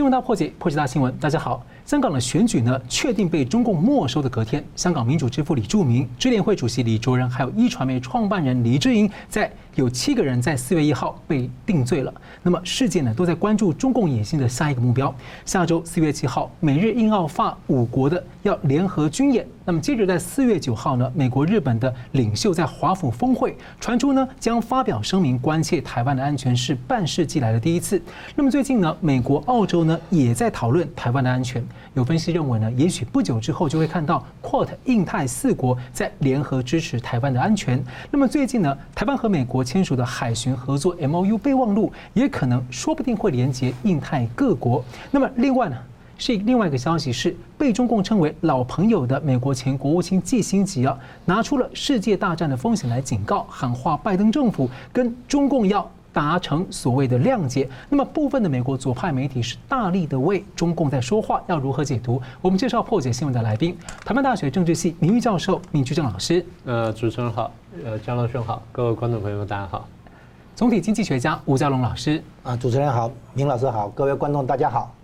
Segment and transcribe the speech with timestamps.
[0.00, 1.14] 新闻大破解，破解大新闻。
[1.18, 12.14] 大家好，香港的选举呢，确定被中共没收的隔天，香港民主之父李柱铭、支联会主席李卓人，还有壹传媒创办人黎智英，在有七个人在四月一号被定罪了。
[12.44, 15.12] 那么世界呢，都在关注中共野心的下一个目标。
[15.44, 19.44] 下周四月七号，美日英澳法五国的要联合军演。
[19.64, 28.00] 那么接着在四月九号呢，美国日本的领袖在华府峰会传出呢，将发表声明关切台湾的安全，是半世纪来的第一次。
[28.36, 31.64] 那么最近呢，美国、澳洲呢也在讨论台湾的安全。
[31.94, 37.82] 有分析认为呢，也许不久之后就会看到 QUAD 印太四国在联合支持台湾的安全。
[38.10, 44.84] 那么最近呢，台湾和美国签署的海巡合作 MOU 备忘录也可能说不定会连接印太各国。
[45.10, 45.76] 那么另外呢？
[46.22, 57.68] 是另外一个消息是，被中共称为老朋友的美国前国务卿季辛吉啊，拿出了世界大战的风险来警告，喊话拜登政府跟中共要达成所谓的谅解。
[57.88, 62.20] 那么部分的美国左派媒体是大力的为中共在说话，要如何解读？
[62.40, 66.44] 我们介绍破解新闻的来宾，台湾大学政治系名誉教授闵居正老师。
[66.64, 67.50] 呃，主持人好，
[67.84, 69.86] 呃，江乐兄好，各位观众朋友们大家好。
[70.54, 72.22] 总体经济学家吴家龙老师。
[72.42, 74.94] 啊，主持人好，闵老师好，各位观众大家好。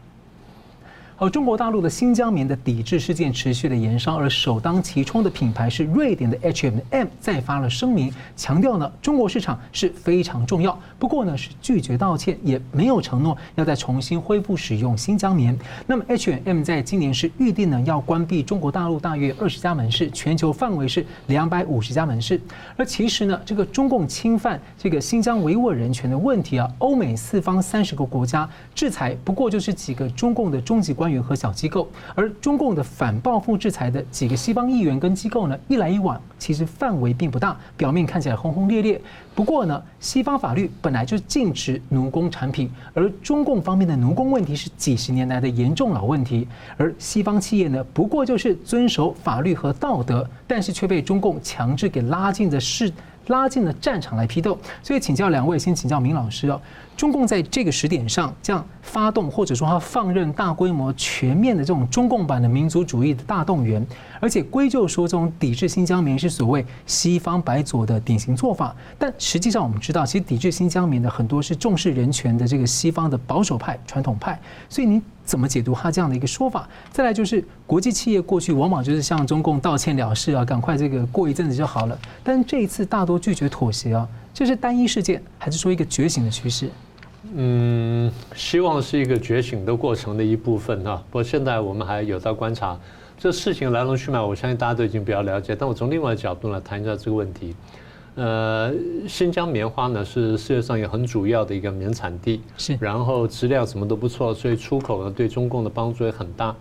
[1.18, 10.78] 而中国大陆的新疆棉的抵制事件持续的延烧，而首当其冲的品牌是瑞典的 H&M，再发了声明，强调呢中国市场是非常重要。
[10.98, 15.56] 不过呢是拒绝道歉，也没有承诺要再重新恢复使用新疆棉。
[15.86, 22.38] 那么 H&M 在今年是预定呢要关闭中国大陆大约二十家门市，全球范围是两百五十家门市。
[22.76, 31.05] 而其实呢这个中共侵犯这个新疆维吾尔人权的问题啊，欧美四方三十个国家制裁，不过就是几个中共的中级官。
[31.06, 39.00] 官员和小机构，而中共的反报复制裁的几个西方议员跟机构呢，一来一往，其实范围并不大，表面看起来轰轰烈烈。
[39.32, 52.92] 不过呢，西方法律本来就禁止奴工产品，而中共方面的奴工问题是几十年来的严重老问题，而西方企业呢，不过就是遵守法律和道德，但是却被中共强制给拉进的是
[53.28, 54.58] 拉进了战场来批斗。
[54.82, 56.60] 所以请教两位，先请教明老师哦。
[56.96, 63.84] 中共在这个时点上这样发动，或者说他放任大规模、全面的这种中共版的民族主义的大动员，
[64.20, 68.74] 而且归咎说这种抵制新疆棉是所谓西方白左的典型做法。
[68.98, 74.40] 但实际上我们知道，其实抵制新疆棉的很多是重视人权的这个西方的保守派、传统派。
[74.68, 76.66] 所以你怎么解读他这样的一个说法？
[76.90, 81.98] 再来就是国际企业过去往往就是向中共道歉了事啊，赶快这个过一阵子就好了。
[82.24, 86.70] 但这一次大多拒绝妥协啊，这是单一事件，还是说一个觉醒的趋势？
[87.34, 91.02] 嗯，希望是一个觉醒的过程的一部分哈。
[91.10, 92.78] 不过现在我们还有待观察，
[93.18, 95.56] 这事情来龙去脉，我相信大家都已经比较了解。
[95.56, 97.54] 但我从另外的角度来谈一下这个问题。
[98.14, 98.72] 呃，
[99.06, 106.54] 新疆棉花呢是世界上也很主要的一个棉产地，是，然后质量什么都不错，所以出口呢对中共的帮助也很大。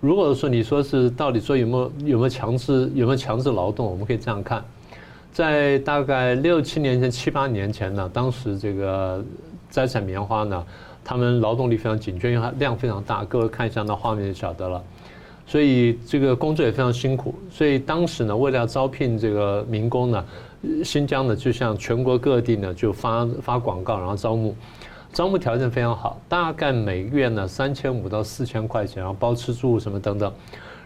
[0.00, 4.62] 如果说你说是到底说有没有有没有强制有没有强制劳动，我们可以这样看，
[5.32, 9.24] 在大概六七年前、七八年前呢，当时这个。
[9.70, 10.64] 摘采棉花呢，
[11.04, 13.24] 他们劳动力非常紧缺，因为它量非常大。
[13.24, 14.82] 各位看一下那画面就晓得了。
[15.46, 17.34] 所以这个工作也非常辛苦。
[17.50, 20.24] 所以当时呢，为了要招聘这个民工呢，
[20.82, 24.56] 新疆呢就向全国各地呢就发发广告，然后招募。
[25.12, 30.32] 招募条件非常好，大概每月呢三千五到四千块钱，然后包吃住什么等等。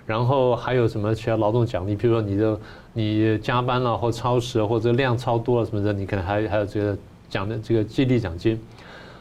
[0.07, 1.97] 然后还有什么其他劳动奖励？
[1.97, 2.61] 比如说你的
[2.93, 6.99] 你加班了或超时或者量超多了什么的，你可能还还有这个。
[7.31, 8.61] 讲的这个激励奖金，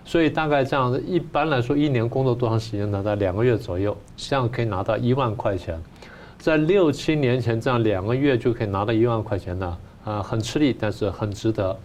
[0.03, 3.01] 所以大概这样子，一般来说，一年工作多长时间呢？
[3.01, 5.79] 在两个月左右，这样可以拿到一万块钱。
[6.39, 11.77] 在六七年前，这样两个月就可以拿到一万块钱呢，啊，很吃力，但是很值得。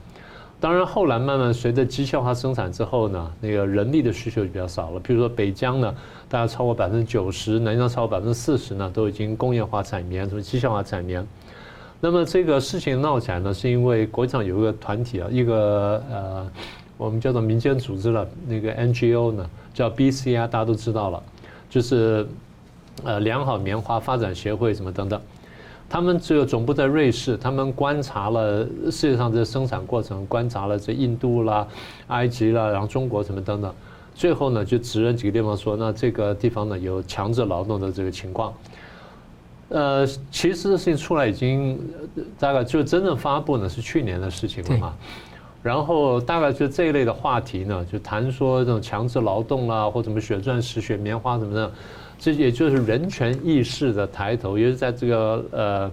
[0.61, 5.01] 当然，后来慢慢随着机械化生产之后呢，那个人力的需求就比较少了。
[5.01, 5.95] 比如说北疆呢，
[6.29, 11.27] 大概超过百分之九十，南疆超过百分之四十呢，都已经工业化采棉，什么机械化采棉。
[12.05, 16.47] 那么这个事情闹起来呢，是因为国际上有一个团体啊，一个呃，
[16.99, 21.23] 我们叫做民间组织了，那个 NGO 呢，叫 BCI，大家都知道了，
[21.71, 22.29] 就是
[23.05, 25.19] 呃良好棉花发展协会什么等等，
[25.89, 31.67] 他们这个总部在瑞士，他们观察了世界上这生产过程，观察了这印度啦、
[32.09, 33.75] 埃及啦，然后中国什么等等，
[34.15, 38.53] 最后呢就指认几个地方说，那这个地方呢有强制劳动的这个情况。
[39.71, 41.81] 呃，其实事情出来已经
[42.39, 44.95] 大概就真正发布呢是去年的事情了嘛，
[45.63, 51.73] 然后大概就这一类的话题呢，就谈说这种强制劳动啊，或者什么血钻石、血棉花什么的，
[52.19, 55.93] 这也就是人权意识的抬头，也是在这个呃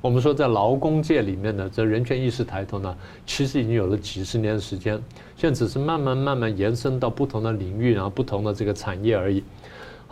[0.00, 5.00] 我们说在劳工界里面的，这人权意识抬头呢，其实已经有了几十年的时间，
[5.36, 9.44] 现在只是慢慢慢慢延伸到不同的领域，然后不同的这个产业而已。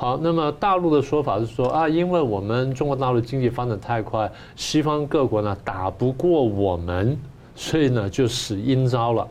[0.00, 7.18] 好，那么大陆的说法是说啊，因为我们中国大陆经济发展太快，西方各国呢打不过我们，
[7.54, 9.28] 所以呢就使阴招了。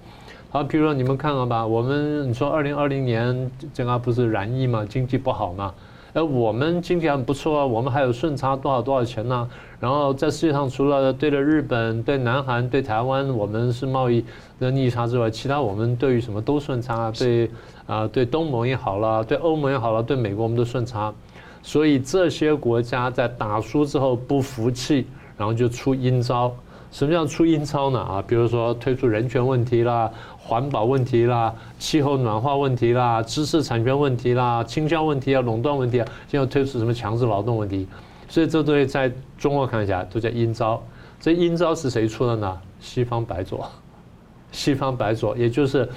[0.52, 5.74] 好，比如说你们看看吧，我们你说二零二零年这个不是染疫嘛，经济不好嘛。
[6.14, 9.50] 呃，我们经济很不错啊，我们还有顺差多少多少钱呢？
[9.80, 14.26] 然后在世界上，除了对了日本、对南韩、对台湾，我们是贸易
[14.60, 17.12] 的逆差之外，其他我们对于什么都顺差。
[17.12, 17.50] 对
[17.86, 21.14] 啊，对东盟也好了，对欧盟也好了，对美国我们都顺差。
[21.62, 25.06] 所以这些国家在打输之后不服气，
[25.38, 26.52] 然后就出阴招。
[26.92, 28.00] 什么叫出阴招呢？
[28.00, 30.12] 啊，比如说推出人权问题啦。
[30.42, 37.88] 环保问题啦，气候暖化问题啦，知识产权问题啦，倾销问题啊，垄断问题啊，现在推出什么强制劳动问题，
[38.28, 40.82] 所以这东西在中国看起来都叫阴招。
[41.20, 42.58] 这阴招是谁出的呢？
[42.80, 43.70] 西方白左，
[44.52, 45.88] 西方白左，也就是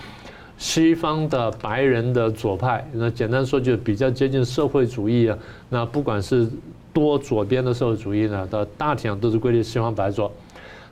[0.59, 2.87] 西方的白人的左派。
[2.93, 5.39] 那简单说，就比较接近社会主义啊。
[5.71, 6.47] 那不管是
[6.93, 10.31] 多左边的社会主义呢，到大体上都是归类西方白左。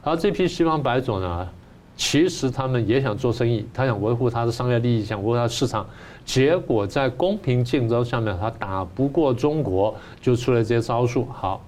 [0.02, 1.48] 而这批西方白种呢？
[1.96, 5.86] 其实他们也想做生意，他想维护他的商业利益，想维护他的市场。
[6.24, 11.26] 结果在公平竞争下面，他打不过中国，就出了这些招数。
[11.26, 11.62] 好，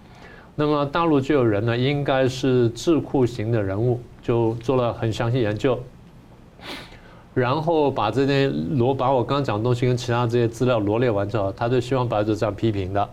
[0.54, 5.78] 那么大陆就有人呢，应该是智库型的人物，就做了很详细研究，
[7.34, 13.06] 然后把这些罗把我刚刚讲的东西跟其他这些资料罗列完之后，他对西方白左这样批评的。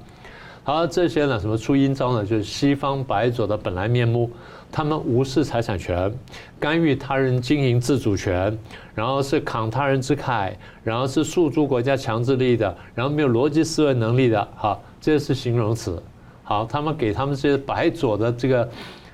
[0.64, 2.24] 好，这些呢，什么出阴招呢？
[2.24, 4.30] 就是西方白左的本来面目。
[4.72, 6.14] 他们无视财产权，
[6.60, 8.56] 干预他人经营自主权，
[8.94, 10.54] 然后是慷他人之慨，
[10.84, 16.00] 然后是诉诸国家强制力的，然后没有逻辑思维能力的，好，这是形容词。
[16.44, 18.70] 好，他们给他们这些白左的这个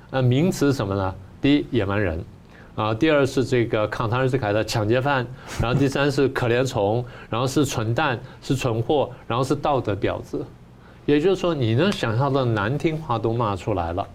[0.09, 1.15] 呃名词什么呢？
[1.39, 2.21] 第一，野蛮人，
[2.75, 5.25] 啊，第二是这个慷他人之慨的抢劫犯，
[5.62, 10.45] 然后第三是可怜虫，然后是蠢蛋，是蠢货，然后是道德婊子。
[11.05, 14.05] 也就是说，你能想象的难听话都骂出来了。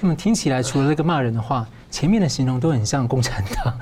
[0.00, 3.72] 他们听起来除了那个骂人的话，前面的形容都很像共产党，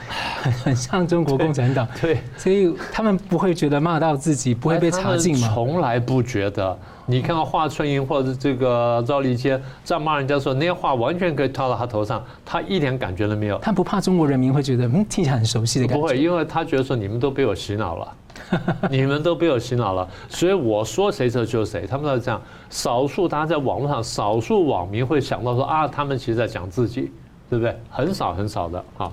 [0.43, 1.89] 很 很像中国共产党。
[2.01, 5.51] 对，所以他们不会觉得骂到自己不会被查禁吗？
[5.55, 6.79] 从来不觉得。
[7.07, 13.59] 你看到华春莹或者这个赵立坚这样骂人家说那些话，完全可以套到他头上，他一点感觉都没有。
[13.59, 16.01] 他不怕中国人民会觉得嗯，听起来很熟悉的感觉。
[16.01, 18.15] 不会，因为他觉得说你们都被我洗脑了。
[18.91, 21.87] 你们都被我洗脑了，所以我说谁这就是谁。
[21.87, 22.41] 他们都是这样，
[22.71, 27.13] 少数大家在网络上，少数网民会想到说啊，他们其实在讲自己，
[27.51, 27.77] 对不对？
[27.91, 29.13] 很少很少的啊。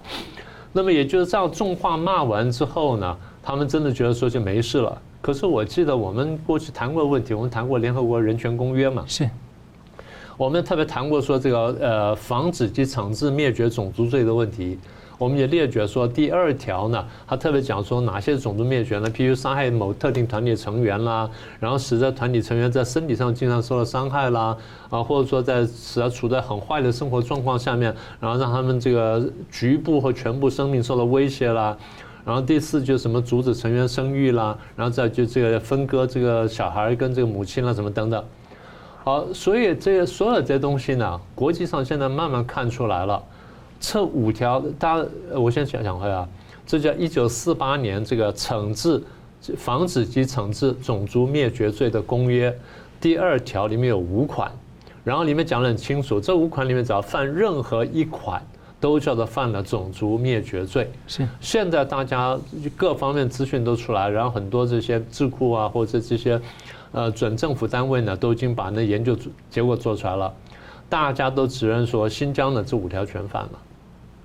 [0.71, 5.01] 那么也就是这样重话骂完之后呢，他们真的觉得说就没事了。
[5.21, 9.29] 可是我记得我们过去谈过问题，我们谈过联合国人权公约嘛，是。
[10.37, 14.79] 我们特别谈过说这个呃，防止及惩治灭绝种族罪的问题。
[15.17, 19.09] 我们也列举说，第二条呢，他特别讲说哪些种族灭绝呢？
[19.09, 21.29] 譬如伤害某特定团体成员啦，
[21.59, 24.55] 然后使得团体成员在身体上经常受到伤害啦，
[24.89, 31.77] 啊，或者说在使得处在很坏的生活状况下面，然后让他们这个局部和全部生命受到威胁啦。
[32.25, 38.23] 然后第四就是什么阻止成员生育啦，然后再就这个分割这个小孩跟这个母亲啦，什么等等。
[39.03, 43.23] 好，所以这些所有这些东西呢，国际上现在慢慢看出来了。
[43.79, 46.27] 这五条，大家，我先讲讲会啊，
[46.67, 49.01] 这叫一九四八年这个惩治、
[49.55, 52.53] 防止及惩治种族灭绝罪的公约，
[52.99, 54.51] 第二条里面有五款，
[55.05, 58.45] 然后里面讲得很清楚，这五款里面只要犯任何一款，
[58.79, 60.89] 都叫做犯了种族灭绝罪。
[61.07, 61.27] 是。
[61.41, 62.37] 现在大家
[62.77, 66.39] 各方面资讯都出来，然后很多这些智库啊，或者这些
[66.91, 69.17] 呃准政府单位呢，都已经把那研究
[69.49, 70.33] 结果做出来了，
[70.87, 73.51] 大家都指认说新疆的这五条全犯了。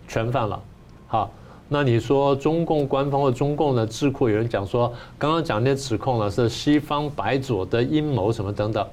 [0.07, 0.63] 全犯了，
[1.07, 1.31] 好，
[1.67, 8.87] 那你说中共官方或中共的智库有人讲说，刚刚讲那些指控呢是西方白左的阴谋什么等等。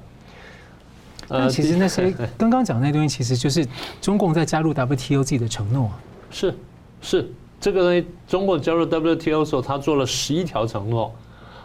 [1.32, 3.66] 呃，其实那些刚刚讲那东西，其实就是
[4.00, 5.90] 中共在加入 WTO 自己的承诺。
[6.30, 6.54] 是
[7.00, 11.10] 是，这个东西中共加入 WTO 的时候，他做了十一条承诺。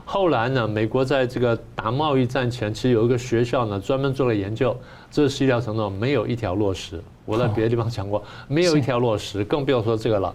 [0.06, 4.74] 后来呢，美国在这个打贸易战前，其实有一个学校呢专门做了研究，
[5.12, 7.02] 这十一条承诺没有一条落实。
[7.26, 10.34] 我在别的地方讲过，没有一条落实，更不要说这个了。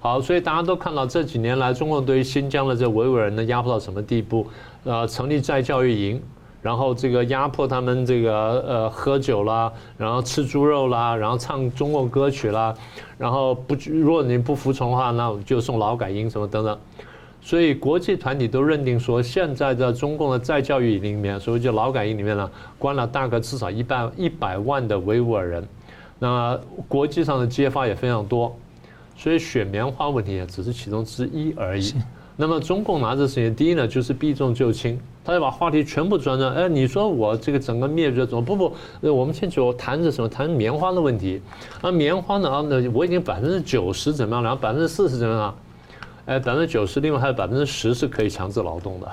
[0.00, 4.46] 好，所以大家都看到这几年来，中共对于新疆的这维吾尔人的压迫到什么地步？
[4.84, 6.22] 呃，成立再教育营，
[6.66, 8.34] 然后这个压迫他们这个
[8.66, 12.74] 呃喝酒啦，然后吃猪肉啦，然后唱中国歌曲啦，
[13.16, 16.76] 然后不如果你不服从的话，那我们就送劳改营什么等等。
[17.40, 25.68] 所以国际团体都认定说，现在在中共的再教育里面，所谓叫劳改营里面呢，关了大概至少一百一百万的维吾尔人。
[26.18, 26.58] 那
[26.88, 28.52] 国际上的揭发也非常多，
[29.16, 31.94] 所以选棉花问题也只是其中之一而已。
[32.38, 36.52] 那么中共拿着事情，第一呢就是避重就轻，他就把话题全部转转。
[36.54, 38.44] 哎，你说我这个整个灭绝怎么？
[38.44, 40.28] 不不，我们先就谈着什么？
[40.28, 41.40] 谈棉花的问题。
[41.82, 42.60] 那棉花呢啊？
[42.68, 44.42] 那我已经百分之九十怎么样？
[44.42, 45.56] 然后百分之四十怎么样？
[46.26, 49.10] 哎，百分之九十，另外还有百分之十是可以强制劳动的。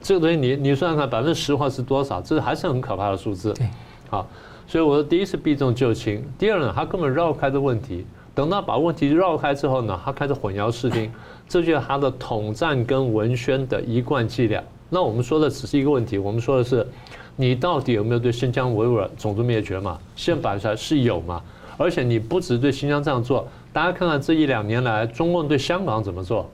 [0.00, 2.20] 这个东西你你算算看，百分之十话是多少？
[2.20, 3.52] 这还是很可怕的数字。
[3.52, 3.68] 对，
[4.10, 4.26] 好，
[4.66, 8.04] 所以我说第一是避重就轻，第二呢，他根本绕开的问题。
[8.34, 11.10] 等到把问题绕开之后呢，他开始混淆视听。
[11.46, 14.62] 这就是他的统战跟文宣的一贯伎俩。
[14.88, 16.86] 那我们说的只是一个问题，我们说的是，
[17.36, 19.98] 你到底有没有对新疆维吾尔种族灭绝嘛？
[20.16, 21.42] 现摆出来是有嘛？
[21.76, 26.48] 而且你不只对新疆这样做，大家看看这一两年来中共对香港怎么做。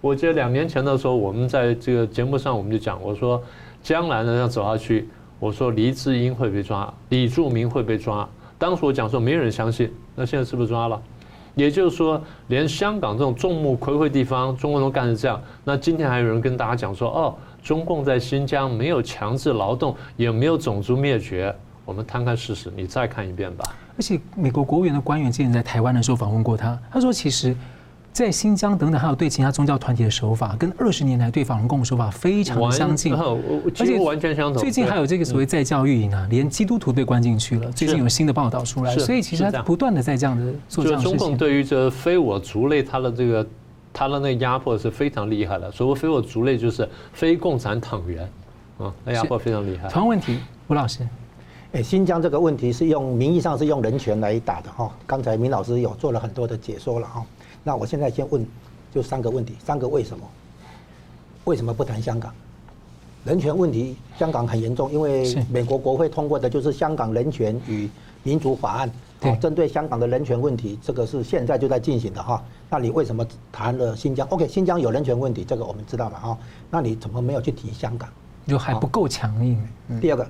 [0.00, 3.42] 我记得两年前的时候，我们在这个节目上我们就讲，我说
[3.82, 5.08] 将来呢要走下去，
[5.40, 8.28] 我说黎智英会被抓，李柱铭会被抓。
[8.58, 11.00] 当时我讲说没有人相信，那现在是不是抓了？
[11.56, 15.42] 也就是说，连香港这种众目睽睽地方，中共都干成这样。
[15.64, 21.52] 那今天还有人跟大家讲说，哦，中共在新疆没有强制劳动，也没有种族灭绝。
[21.86, 23.64] 我们摊开事实，你再看一遍吧。
[23.96, 27.56] 而且，美国国务院的官员之前在台湾的时候访问过他，他说其实。
[28.16, 34.62] 在新疆等等，还有对其他宗教团体的手法，跟二十年来对法轮功的手法非常相近，而且完全相同。
[34.62, 37.70] 最近还有这个所谓再教育营啊，连基督徒被关进去了。
[37.72, 41.18] 最近有新的报道出来，所以其实他不断的在这样的做这样的事情。
[41.18, 43.46] 中共对于这非我族类，他的这个
[43.92, 45.70] 他的那个压迫是非常厉害的。
[45.70, 48.26] 所谓非我族类，就是非共产党员
[48.78, 49.90] 啊，那压迫非常厉害。
[49.90, 51.06] 同样问题，吴老师，
[51.72, 54.90] 哎，新疆这个问题是用名义上是用人权来打的哈。
[55.06, 57.22] 刚才明老师有做了很多的解说了哈。
[57.66, 58.46] 那我现在先问，
[58.94, 60.24] 就三个问题，三个为什么？
[61.46, 62.32] 为什么不谈香港？
[63.24, 67.90] 人权问题，香港很严重，因为美国国会通过的就是《香港人权与
[68.22, 68.88] 民主法案》，
[69.20, 72.40] 对，针对香港的人权问题，这个是现在就在进行的哈。
[72.70, 76.38] 那你为什么谈了新疆？OK，新疆有人权问题，这个我们知道嘛哈？
[76.70, 78.08] 那你怎么没有去提香港？
[78.46, 79.60] 就还不够强硬。
[80.00, 80.24] 第二个，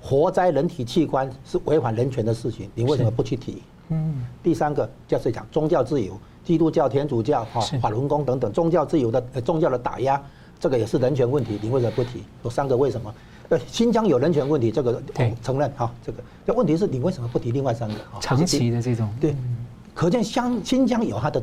[0.00, 3.60] 活摘人体器官是违反人权的事情，你为什么不去提？
[3.88, 4.24] 嗯。
[4.40, 6.16] 第三个就是讲宗教自由。
[6.44, 10.20] 基督教、天主教、哈法轮功等等宗教自由的宗教的打压，
[10.60, 12.22] 这个也是人权问题，你为什么不提？
[12.42, 13.14] 有三个为什么？
[13.50, 16.18] 呃，新疆有人权问题，这个我承认哈，这个。
[16.46, 17.94] 这问题是你为什么不提另外三个？
[18.20, 19.34] 长期的这种对，
[19.94, 21.42] 可见香新疆有它的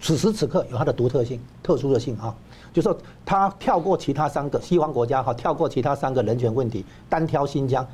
[0.00, 2.34] 此时此刻有它的独特性、特殊的性哈，
[2.72, 7.86] 就说它跳过其他三个西方国家哈，跳过其他三个人权问题，单挑新疆。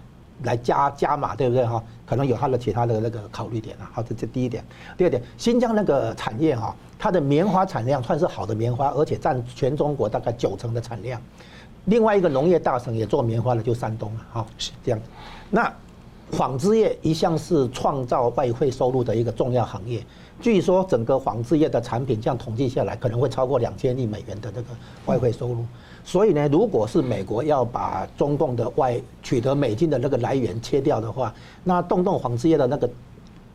[0.43, 1.83] 来加加码，对不对哈？
[2.07, 3.91] 可能有它的其他的那个考虑点啊。
[3.93, 4.65] 好，这这第一点。
[4.97, 11.21] 第二点，新疆那个产业哈，它的棉花产量算是好的棉花，而且占全中国大概九成的产量。
[11.87, 14.47] 另外一个农业大省也做棉花的，就山东了哈。
[14.59, 15.07] 是这样子。
[15.51, 15.73] 那
[16.31, 20.05] 纺织业一向是创造外汇收入的一个重要行业。
[20.41, 24.69] 据说整个纺织业的产品这样统计下来，可能会超过两千亿美元的这个
[25.07, 25.67] 外汇收入。
[26.05, 32.91] 所以呢，如果是美国要把中共的外取得美金的那个来源切掉的话，那动动纺织业的那个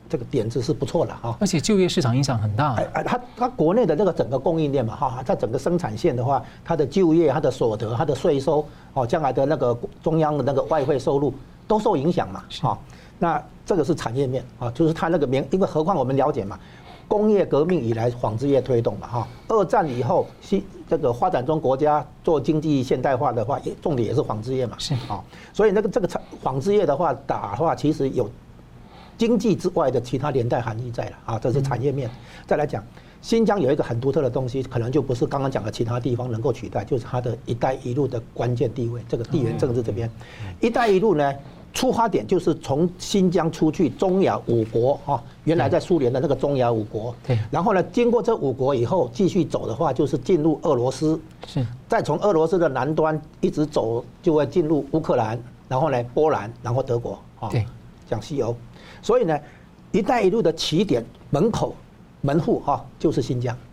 [0.08, 1.36] 这个点子是不错的哈。
[1.40, 2.74] 而且就业市场影响很大。
[2.75, 11.34] 哎哎，它它国内的这个整个供应链嘛哈，它整个生产线的话，它的就业、它的所得、它的税收哦，将来的那个中央的那个外汇收入
[11.68, 12.78] 都受影响嘛哈。
[13.18, 16.60] 那这个是产业面啊，就是它那个棉，因为何况我们了解嘛。
[17.08, 19.28] 工业革命以来，纺织业推动嘛，哈。
[19.48, 25.24] 二战以后，西这个发展中国家做经济现代化的话，也重点也是纺织业嘛，是啊。
[25.54, 28.30] 所以那个这个产纺织业的话打的话，其实有
[29.18, 31.40] 经济之外的其他连带含义在了啊。
[31.40, 32.10] 这是产业面。
[32.48, 32.84] 再来讲，
[33.22, 39.02] 新疆有一个很独特的东西，可能就不是刚刚讲的其他地方能够取代，就是它的一带一路的关键地位。
[39.08, 40.10] 这个地缘政治这边，
[40.60, 41.34] 一带一路呢？
[41.75, 57.65] 出发点就是从新疆出去中亚五国哈，原来在苏联的那个中亚五国，对，然后呢，经过这五国以后继续走的话，就是进入俄罗斯，是，再从俄罗斯的南端一直走，就会进入乌克兰，然后呢，波兰，然后德国，啊，对，
[58.10, 58.55] 讲西欧，
[59.01, 59.38] 所以呢，
[59.91, 61.75] 一带一路的起点门口
[62.22, 63.65] 门户哈，就是新疆，对。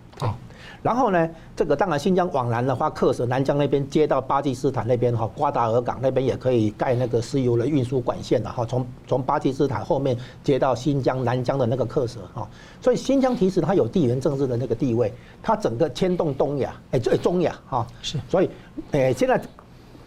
[0.82, 12.48] 然后呢，这个当然新疆往南的话，喀什南疆那边接到巴基斯坦那边哈，瓜达尔港那边也可以盖那个石油的运输管线的哈，从从巴基斯坦后面接到新疆南疆的那个喀什哈，
[12.80, 18.50] 所以新疆其实它有地缘政治的那个地位，它整个牵动东亚，哎，这中亚哈，是，所以，
[18.90, 19.40] 哎，现在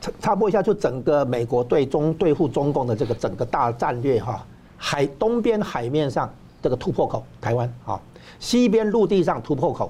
[0.02, 6.30] 插插播一下，就整个美国对中对付中共的这个整个大战略哈，海东边海面上
[6.62, 7.98] 这个突破口台湾啊，
[8.40, 9.90] 西边陆地上突破口。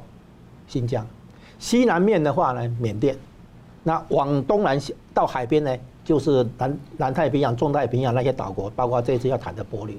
[0.67, 1.05] 新疆，
[1.59, 3.15] 西南面的话呢，缅甸，
[3.83, 4.79] 那往东南
[5.13, 9.93] 到海边呢，就是南南太平洋、中太平洋那些岛国，包括这次要谈的帛琉，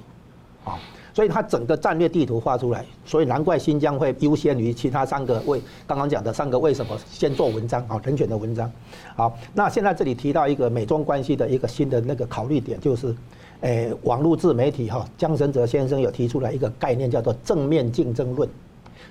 [0.64, 0.78] 啊。
[1.14, 8.70] 所以它整个战略地图画出来，所以难怪新疆会优先于其他三个为刚刚讲的三个为什么先做文章啊，人权的文章。
[9.14, 13.16] 好，那现在这里提到一个美中关系的一个新的那个考虑点，就是，
[13.62, 18.46] 诶，网络自媒体哈，江神泽先生有提出来一个概念，叫做正面竞争论，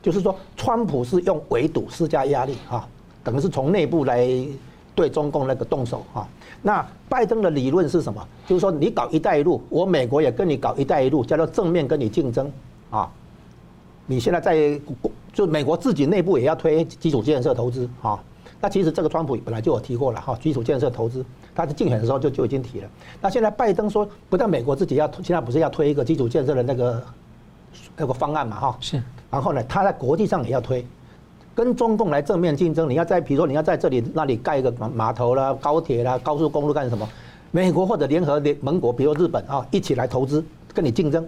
[0.06, 2.88] 就是说，川普是用围堵施加压力哈，
[3.24, 4.30] 等于是从内部来
[4.94, 6.28] 对中共那个动手哈。
[6.62, 8.24] 那拜登的理论是什么？
[8.46, 12.52] 就是说，你搞“一带一路”，我美国也跟你搞“一带一路”，叫做正面跟你竞争
[12.92, 13.12] 啊。
[14.06, 14.80] 你现在在
[15.34, 18.24] 就美国自己内部也要推基础建设投资啊。
[18.62, 22.90] 那其实这个川普本来就有提过了哈，基础建设投资，他在竞选的时候就就已经提了。
[23.20, 27.04] 那现在拜登说，不但美国自己要，现在不是要推一个基础建设的那个
[27.98, 28.78] 那个方案嘛哈？
[28.80, 29.02] 是。
[29.36, 30.86] 然后呢，他在国际上也要推。
[31.54, 37.06] 跟中共来正面竞争，你要在比如说你要在这里那里盖一个码头啦、高铁啦、高速公路干什么？
[37.52, 40.42] 美国或者联合联盟国，比如日本啊，一起来投资，
[40.74, 41.26] 跟你竞争，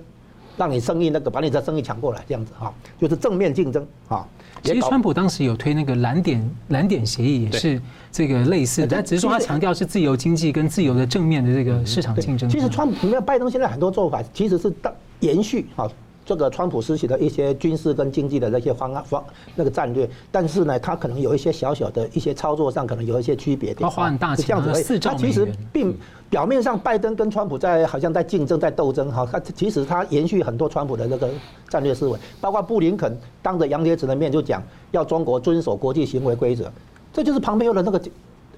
[0.55, 4.25] 让你生意那个把你的生意抢过来，这样子哈，就是正面竞争啊。
[4.63, 12.49] 其实川普当时有推那个蓝点蓝点协议，也是这个类似的，但只是说他强调是自由经济跟自由的正面的这个市场竞争。
[12.49, 15.85] 其实川普你看拜登现在很多做法，其实是当延续啊。
[16.27, 19.23] 这个川普实行的一些军事跟经济的那些方案方
[19.55, 23.73] 那个战略，但是呢，他可能有一些小小的一些操作上可能有一些区别。
[23.73, 24.61] 他花很大钱，
[25.01, 25.97] 他其实并
[26.29, 31.29] 表面上拜登跟川普在好像在竞争在斗争哈，他其实他延续很多川普的那个
[31.69, 36.69] 战略思维，包括布林肯当着杨洁篪的面就讲要中国遵守国际行为规则，
[37.13, 38.01] 这就是庞培欧的那个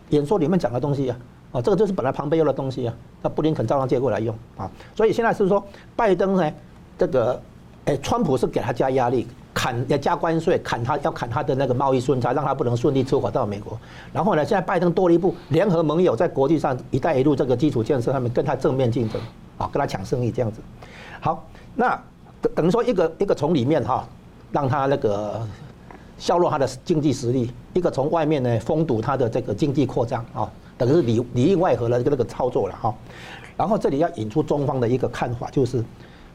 [0.09, 1.17] 演说里面讲的东西啊，
[1.51, 5.63] 啊，这个就是本来庞培欧的东西啊，那布林肯照样借过来用啊，所以现在是说
[5.95, 6.51] 拜登呢
[6.97, 7.39] 这个。
[7.97, 13.79] 川普是给他加压力，砍要加关税，砍他要砍他的那个贸易顺差，让他不能顺利出口到美国。
[14.13, 19.21] 然后呢，现在拜登多了一步，联合盟友在国际上“一带一路”这个基础建设上面跟他正面竞争，
[19.57, 20.61] 啊，跟他抢生意这样子。
[21.19, 21.99] 好，那
[22.41, 24.07] 等等于说一个一个从里面哈，
[24.51, 25.41] 让他那个
[26.17, 32.93] 削弱他的经济实力；一个从外面呢封堵他的这个经济扩张啊，等于是里里应外合的这个那个操作了哈。
[33.57, 35.83] 然后这里要引出中方的一个看法，就是。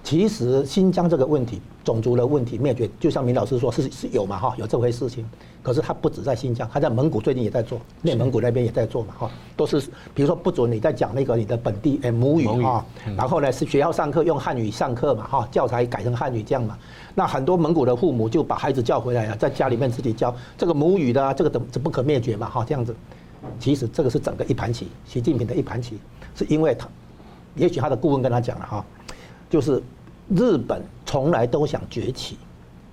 [0.04, 5.24] 其实新疆这个问题，种族的问题灭绝，就像明老师说，是是有嘛哈，有这回事情。
[5.62, 9.80] 可是他不止在新疆，他在蒙古最近也在做，内蒙古那边也在做嘛哈，都是
[10.14, 12.84] 比如说不准你在讲那个你的本地诶母语哈，
[13.16, 16.76] 然后呢是学校上课用汉语上课嘛哈，教材改成汉语这样嘛。
[17.14, 22.94] 那很多蒙古的父母就把孩子叫回来了，在家里面自己教这个母语的，这个怎怎不可灭绝嘛哈，这样子。
[23.58, 25.98] 其实这个是整个一盘棋，习近平的一盘棋，
[26.34, 26.86] 是因为他，
[27.56, 28.84] 也许他的顾问跟他讲了哈。
[29.50, 29.82] 就是
[30.28, 32.36] 日本从来都想崛起，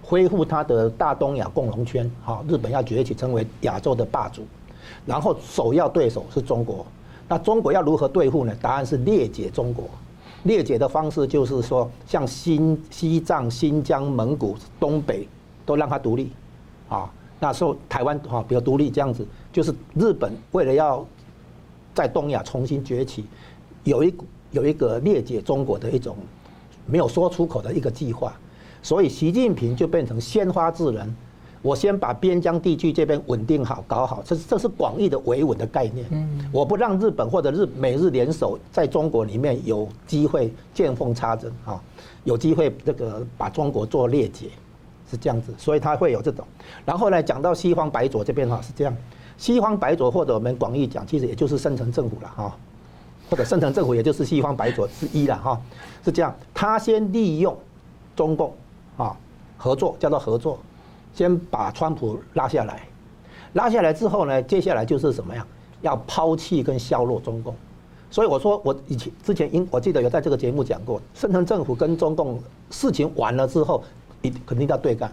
[0.02, 2.10] 恢复他的大东亚共荣圈。
[2.24, 4.44] 哈，日本要崛起，成为亚洲的霸主。
[5.06, 6.86] 然后首要对手是中国。
[7.28, 8.54] 那中国要如何对付呢？
[8.62, 9.86] 答案是裂解中国。
[10.44, 15.28] 裂解的方式就是说，像新西藏、新疆、蒙古、东北
[15.66, 16.32] 都让它独立。
[16.90, 17.10] 啊，
[17.40, 21.06] 那时候台湾哈比较独立这样子，就是日本为了要
[21.94, 23.26] 在东亚重新崛起，
[23.84, 24.14] 有一
[24.52, 26.18] 有一个裂解中国的一种。
[26.92, 28.34] 没有说出口的一个计划，
[28.84, 31.16] 所以习近平就变成先发制人。
[31.62, 36.06] 我先把边疆地区这边稳定好、搞好，这是这是广义的维稳的概念。
[36.52, 41.80] 我不让日本或者日美日联手在中国里面有机会见缝插针啊，
[42.24, 44.48] 有机会这个把中国做裂解，
[45.10, 45.54] 是这样子。
[45.56, 46.44] 所以他会有这种。
[46.84, 48.98] 然后呢，讲到西方白左这边哈，是这样，
[49.38, 52.58] 西方白左或者我们广义讲，其实也就是深层政府了哈。
[53.30, 55.62] 或者深层政府，也就是西方白左之一了哈，
[56.04, 56.36] 是这样。
[56.54, 57.58] 他先利用
[58.16, 58.54] 中共
[58.98, 59.16] 啊
[59.58, 60.60] 合作，叫做合作，
[61.14, 62.82] 先把川普拉下来，
[63.54, 65.46] 拉下来之后呢，接下来就是什么呀？
[65.82, 67.56] 要抛弃跟削弱中共。
[68.10, 73.84] 所以我说，我以前之前应我记得有在这个节目讲过，深层政府跟中共事情完了之后，
[74.22, 75.12] 一肯定要对干。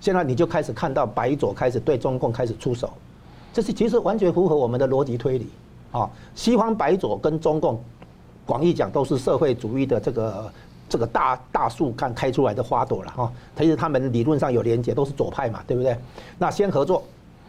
[0.00, 2.90] 现在你就开始看到白左开始对中共开始出手，
[3.52, 5.48] 这是其实完全符合我们的逻辑推理。
[5.90, 7.78] 啊，西方白左跟中共，
[8.44, 10.52] 广义讲都是社会主义的这个
[10.88, 13.32] 这个大大树干开出来的花朵了哈。
[13.56, 15.96] 其实他们理论上有连结，都是左派嘛，对不对？
[16.38, 17.02] 那先合作，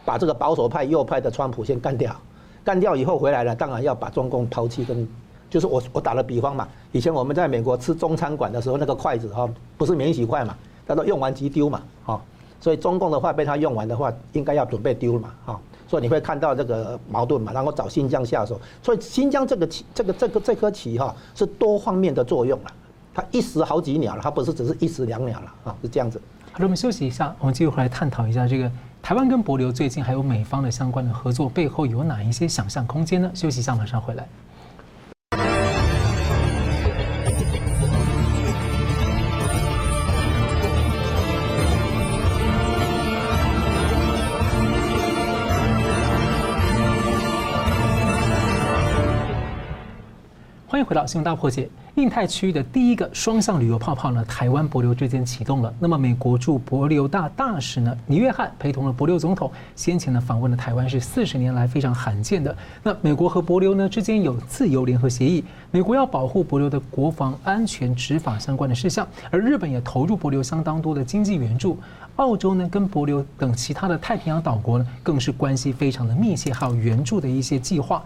[0.04, 2.14] 把这个保守派右派的川普先干掉，
[2.62, 4.84] 干掉以后回来了，当然要把中共抛弃。
[4.84, 5.06] 跟
[5.50, 10.56] 就是我我打了比方嘛，以前我们在美国吃中餐馆的时候，那个筷子哈，不是免洗筷嘛，
[10.88, 12.20] 叫做用完即丢嘛，哈。
[12.60, 15.60] 所以中共的话被他用完的话，应该要准备丢嘛，哈。
[15.94, 18.60] 所以你会看到这个矛盾嘛，然后找新疆下手。
[18.82, 22.72] 所以新疆这个棋，这个这个这颗棋哈，是多方面的作用了。
[23.14, 26.20] 它一石好几鸟了，它不是只是一石两鸟了啊，是这样子。
[26.50, 28.68] 好了，我们休息一下，我们继续回来探讨一下这个
[29.00, 33.30] 台湾跟博流最近还有美方的相关的合作背后有哪一些想象空间呢？
[33.32, 34.26] 休息一下，马上回来。
[50.84, 51.68] 回到新闻大破解。
[51.94, 55.72] 印太区域的第一个双向旅游泡泡呢，台湾帛琉之间启动了。
[55.78, 62.54] 那么，美国驻帛琉大大使呢，尼约翰陪同了帛琉总统，先前呢访问了台湾，是四十年来非常罕见的。
[62.82, 71.78] 那美国和帛琉呢之间有自由联合协议，美国要保护帛琉的国防安全、执法相关的事项，而日本也投入帛琉相当多的经济援助。
[72.16, 78.04] 澳洲呢跟帛琉等其他的太平洋岛国呢，更是关系非常的密切，还有援助的一些计划。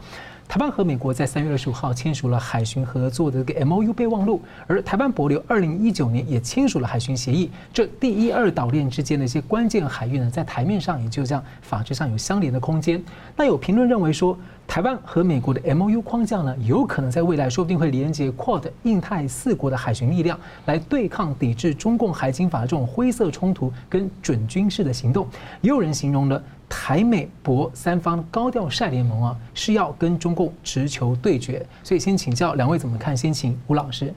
[0.49, 7.51] 台湾和美国在三月二十五号签署了海巡合作的这个 MOU 备忘录，而台湾帛琉二零一九年也签署了海巡协议。
[7.71, 13.03] 这第一二岛链之间的一些关键海域呢，在台面上也就这样法制上有相连的空间。
[13.37, 25.29] 那有评论认为说，台湾和美国的 MOU 框架呢，有可能在未来说不定会连接 QUAD 印太四国的海巡力量，来对抗抵制中共海警法这种灰色冲突跟准军事的行动。
[25.61, 26.43] 也有人形容了。
[26.69, 33.17] 台美博三方高调晒联盟啊，是要跟中共直球对决，所以先请教两位怎么看？
[33.17, 34.13] 先请吴老师。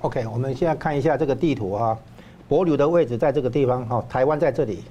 [0.00, 1.96] OK，我们现在看一下这个地图啊，
[2.48, 4.82] 博琉的位置在这个地方哈，台湾在这里，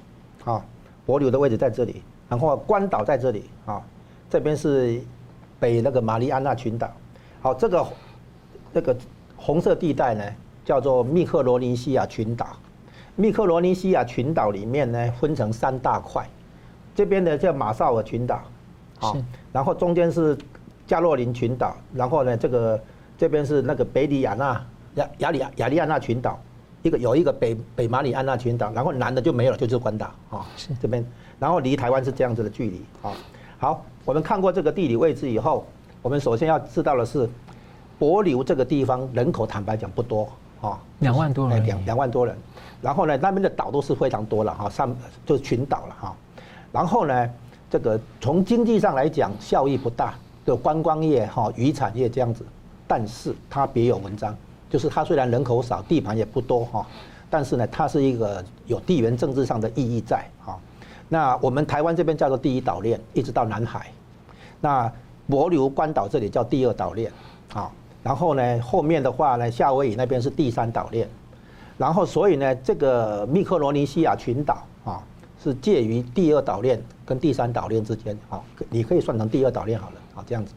[0.44, 0.64] 啊，
[1.06, 3.82] 帛琉的位置在这里，然后关岛在这里啊，
[4.30, 5.00] 这边是
[5.60, 6.90] 北那个马里安纳群岛，
[7.42, 7.86] 好，这个
[8.72, 8.96] 这个
[9.36, 10.24] 红色地带呢
[10.64, 12.48] 叫做密克罗尼西亚群岛，
[13.14, 16.26] 密克罗尼西亚群岛里面呢分成三大块。
[16.94, 18.40] 这边呢叫马绍尔群岛，
[18.98, 19.16] 好，
[19.52, 20.36] 然后中间是
[20.86, 22.80] 加洛林群岛，然后呢这个
[23.18, 26.38] 这边是那个北里亚纳亚亚里亚利安纳群岛，
[26.82, 31.04] 一个有一个北北马里安纳群岛，然后南的就没有了，就是关岛啊，是这边，
[31.38, 33.12] 然后离台湾是这样子的距离啊。
[33.58, 35.66] 好，我们看过这个地理位置以后，
[36.00, 37.28] 我们首先要知道的是，
[37.98, 40.28] 帛琉这个地方人口坦白讲不多
[40.60, 42.36] 啊，两万多人，两两万多人，
[42.80, 44.94] 然后呢那边的岛都是非常多了哈，上
[45.26, 46.16] 就是群岛了哈。
[46.74, 47.30] 然后呢，
[47.70, 50.12] 这个从经济上来讲效益不大，
[50.44, 52.44] 的观光业哈、渔产业这样子，
[52.84, 54.36] 但是它别有文章，
[54.68, 56.84] 就是它虽然人口少，地盘也不多哈，
[57.30, 60.58] 但是呢，它是一个有地缘政治上的意义在哈。
[61.08, 63.86] 那我们台湾这边叫做第一岛链，一直到南海。
[64.60, 64.90] 那
[65.30, 67.12] 帛琉关岛这里叫第二岛链
[67.52, 67.70] 啊。
[68.02, 71.08] 然后呢，后面的话呢，夏威夷那边是第三岛链。
[71.78, 75.00] 然后所以呢，这个密克罗尼西亚群岛啊。
[75.44, 80.54] 是介于第二岛链跟第三岛链之间，好，你可以算成第二岛链好了，好这样子。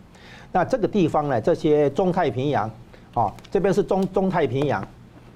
[0.49, 2.71] 那这个地方呢，这些中太平洋，
[3.13, 4.87] 啊，这边是中中太平洋，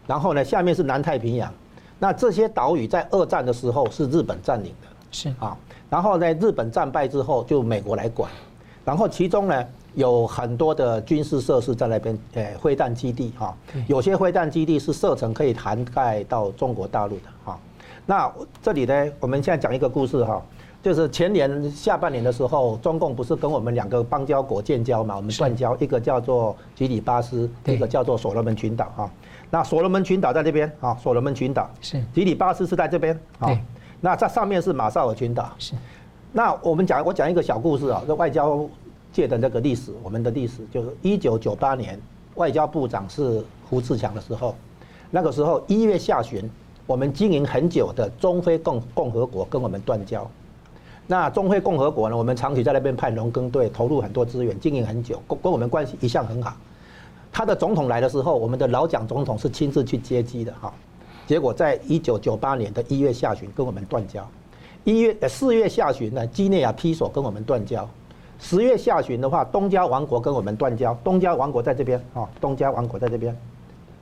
[0.08, 1.54] 然后呢，下面是南太平洋。
[2.00, 5.58] 那这些岛屿在二战的时候是日本占领的，是啊。
[5.90, 8.32] 然后呢，日本战败之后就美国来管，
[8.86, 13.54] 然后其中呢有很多的军事设施在那边，诶，飞弹基地哈，
[13.88, 17.60] 有些飞弹基地是射程可以涵盖到中国大陆的哈。
[18.06, 20.42] 那这里呢，我们现在讲一个故事哈，
[20.82, 25.16] 就是前年下半年的时候，中共不是跟我们两个邦交国建交嘛？
[25.16, 29.10] 我们断交，一个叫做吉里巴斯，一个叫做所罗门群岛哈。
[29.50, 33.50] 那所罗门群岛在这边啊，所罗门群岛是吉里巴斯是在这边啊。
[34.02, 35.76] 那在上面是马绍尔群岛是。
[36.34, 38.68] 那我们讲，我讲一个小故事啊，这外交
[39.14, 42.02] 界的那个历史，我们的历史就是一九九八年
[42.36, 44.56] 外交部长是胡志强的时候，
[45.12, 46.50] 那个时候一月下旬。
[46.86, 50.30] 我们经营很久的中非共共和国跟我们断交，
[51.08, 56.54] 那中非共和国呢，我们长期在那边派农耕队，投入很多资源，经营很久，跟跟我们关系一向很好。
[57.32, 60.74] 他的总统来的时候，我们的老蒋总统是亲自去接机的哈。
[61.28, 64.28] 结果在一九九八年的一月下旬跟我们断交，
[64.84, 67.88] 一月呃四月下旬呢，几内亚批索跟我们断交，
[68.38, 73.34] 十月下旬的话，东加王国跟我们断交，东加王国在这边啊，东加王国在这边，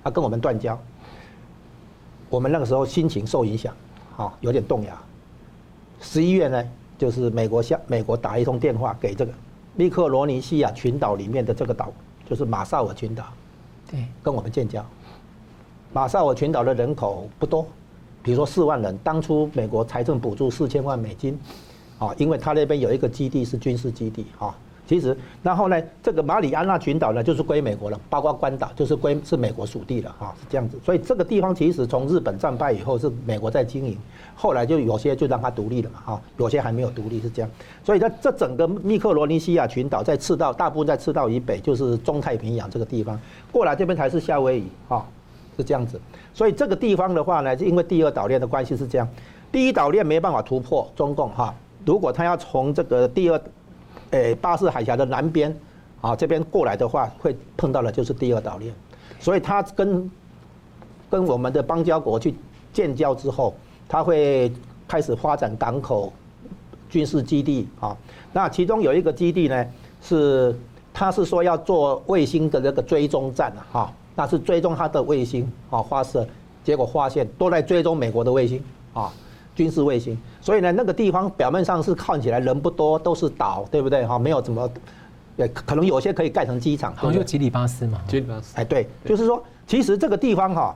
[0.03, 0.79] 他跟我们断交。
[2.29, 3.73] 我们那个时候心情受影响，
[4.15, 4.93] 好有点动摇。
[5.99, 6.63] 十一月呢，
[6.97, 9.31] 就是美国向美国打一通电话给这个
[9.75, 11.91] 密克罗尼西亚群岛里面的这个岛，
[12.29, 13.23] 就是马绍尔群岛，
[13.89, 14.85] 对，跟我们建交。
[15.91, 17.65] 马绍尔群岛的人口不多，
[18.21, 21.39] 比如说四万人，当初美国财政补助四千万美金，
[21.97, 24.55] 啊，因为他那边有一个基地是军事基地，啊。
[24.89, 30.79] 其实，然后呢，这个马里安纳群岛呢，就是归美国了，包括关岛就是归是美国属地了哈，是这样子。
[30.83, 33.95] 所以这个地方其实从日本战败以后是美国在经营，
[34.33, 37.51] 后来就有些就让它独立了嘛哈，有些还没有独立是这样。
[37.83, 43.21] 所以在这整个密克罗尼西亚群岛在赤道，大部分在赤道以北就是中太平洋这个地方，
[43.51, 45.05] 过来这边才是夏威夷哈，
[45.55, 46.01] 是这样子。
[46.33, 49.07] 所以这个地方的话呢，因为第二岛链的关系是这样，
[49.51, 51.53] 第一岛链没办法突破中共哈，
[51.85, 53.39] 如果他要从这个第二。
[54.11, 55.55] 诶，巴士海峡的南边，
[56.01, 58.73] 啊，这边过来的话，会碰到的就是第二岛链，
[59.19, 60.09] 所以它跟
[61.09, 62.35] 跟我们的邦交国去
[62.73, 63.53] 建交之后，
[63.87, 64.51] 它会
[64.87, 66.11] 开始发展港口、
[66.89, 67.95] 军事基地啊。
[68.33, 69.65] 那其中有一个基地呢，
[70.01, 70.55] 是
[70.93, 76.27] 他是说要做卫星的那个追踪站啊，那是追踪他的卫星啊发射，
[76.63, 79.11] 结果发现都在追踪美国的卫星啊，
[79.59, 80.17] 军事卫星。
[80.39, 84.05] 所以呢，那个地方表面上是看起来人不多，都是岛，对不对？
[84.05, 84.69] 哈，没有怎么，
[85.35, 86.95] 也可能有些可以盖成机场。
[86.95, 87.99] 好像就吉里巴斯嘛。
[88.07, 88.55] 吉里巴斯。
[88.55, 90.73] 哎，对，就是说，其实这个地方哈，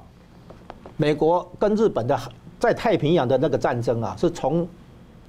[0.97, 2.19] 美国跟日本的
[2.59, 4.67] 在太平洋的那个战争啊，是从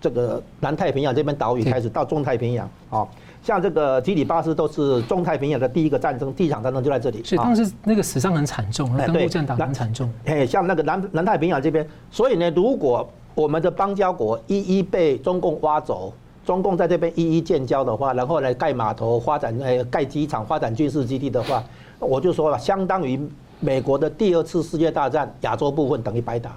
[0.00, 3.06] 这个南太平洋这边岛屿开始到中太平洋啊。
[3.42, 7.22] 像这个吉里巴斯都是中太平洋的第一个战争，第一场战争就在这里。
[7.22, 10.10] 是当时那个死伤很惨重，登陆战打很惨重。
[10.24, 16.12] 哎，像那个南南太平洋这边，所以呢，如果我们的邦交国一一被中共挖走，
[16.44, 21.62] 中共在这边一一建交的话，然后来盖码头、发展呃盖机场、发展军事基地的话，
[21.98, 23.20] 我就说了，相当于
[23.60, 26.54] 美国的第二次世界大战亚洲部分等于白打。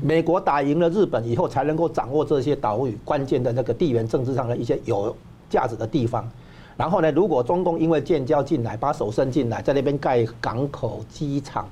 [0.00, 5.14] 美国打赢了日本以后，才能够掌握这些岛屿关键的那个地缘政治上的一些有
[5.48, 6.28] 价值的地方，
[6.76, 11.68] 然后呢，如果中共因为建交进来，把手伸进来，在那边盖港口、机场、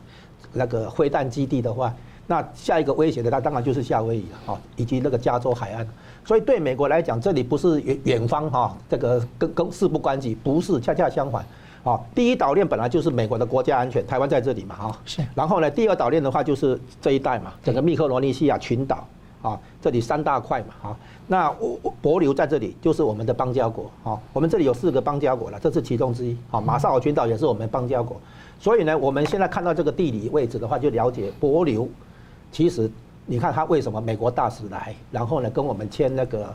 [0.53, 1.93] 那个飞弹基地的话，
[2.31, 5.85] 那下一个威胁的，那当然就是夏威夷了啊，以及那个加州海岸。
[6.25, 11.45] 所以对美国来讲，这里不是远远方哈，这个跟跟事不关己，不是，恰恰相反
[11.83, 11.99] 啊。
[12.15, 14.99] 第一岛链本来就是美国的国家安全，台湾在这里嘛哈。
[15.05, 15.21] 是。
[15.35, 19.05] 然后呢，第二岛链的话就是这一带嘛，整个密克罗尼西亚群岛。
[19.43, 28.21] 啊，这里三大块嘛，哈，那我帛琉在这里就是我们的邦交国，哈，我们这里有四个邦交国了，这是其中之一，啊，马绍尔群岛也是我们邦交国，
[28.59, 31.89] 所以呢，我们现在看到这个地理位置的话，就了解帛琉，
[32.53, 32.91] 其实
[33.27, 36.55] 你看他为什么美国大使来，然后呢跟我们签那个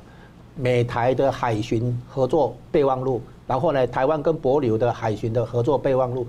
[0.55, 6.27] 美台的海巡合作备忘录，然后呢台湾跟帛琉的海巡的合作备忘录，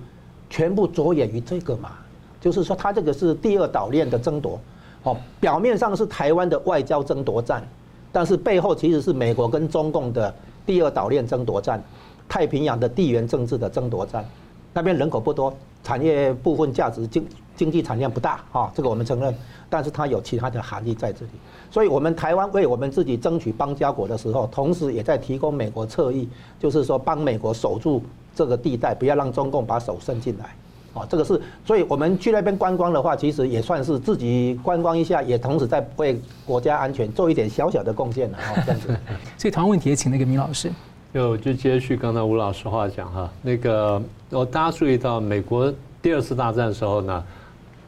[0.48, 1.92] 全部着眼于这个嘛，
[2.40, 4.59] 就是说它这个是第二岛链的争夺。
[5.02, 7.62] 哦，表面上是台湾的外交争夺战，
[8.11, 10.35] 但是背后其实是美国跟中共的
[10.66, 11.81] 第二岛链争夺战，
[12.29, 14.24] 太平洋的地缘政治的争夺战。
[14.72, 17.24] 那边人口不多，产业部分价值经
[17.56, 19.34] 经济产量不大啊，这个我们承认，
[19.68, 21.30] 但是它有其他的含义在这里。
[21.70, 26.28] 所以，我们台湾为我们自己争取邦交国的时候，同时也在提供美国侧翼，
[26.60, 28.02] 就是说帮美国守住
[28.34, 30.54] 这个地带，不要让中共把手伸进来。
[30.94, 38.38] 哦，这个是，所以我们去那边观光的话，其实也算是自己观光一下，也同时在为国家安全做一点小小的贡献了。
[38.38, 38.96] 哦， 这样子。
[39.36, 40.70] 所以，同样问题也请那个米老师。
[41.12, 47.24] 就就接续刚才吴老师话讲哈，那个我大家注意到，美国第二次大战的时候呢，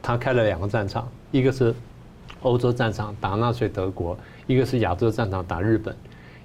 [0.01, 1.73] 他开了两个战场，一个是
[2.41, 5.95] 欧洲战场打纳粹德国，一个是亚洲战场打日本。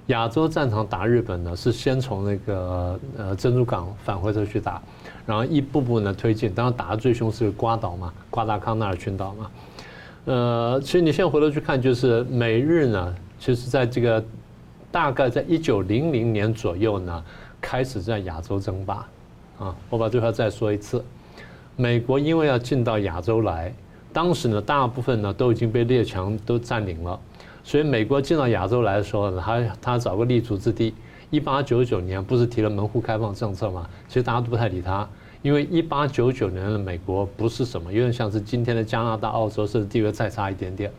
[0.07, 4.81] 亚洲战场打日本呢，是先从那个呃珍珠港返回头去打。
[5.25, 9.51] 然后一步步呢推进，当然打的最凶是瓜岛嘛，瓜达康纳尔群岛嘛。
[10.25, 14.23] 呃，其实你现在回头去看，就是美日呢，其实在这个
[14.91, 17.23] 大概在一九零零年左右呢，
[17.59, 19.07] 开始在亚洲争霸。
[19.57, 21.03] 啊，我把这话再说一次，
[21.77, 23.73] 美国因为要进到亚洲来，
[24.13, 27.19] 当时呢大部分呢都已经被列强都占领了，
[27.65, 30.93] 所以美国进到亚洲来的时候呢，他他找个立足之地。
[31.31, 33.89] 一八九九年不是提了门户开放政策吗？
[34.07, 35.05] 其实大家都不太理他，
[35.41, 40.89] 因为一八九九年的美国不是什么，有点像是今天的加拿大、澳洲，甚至地位再差一点点，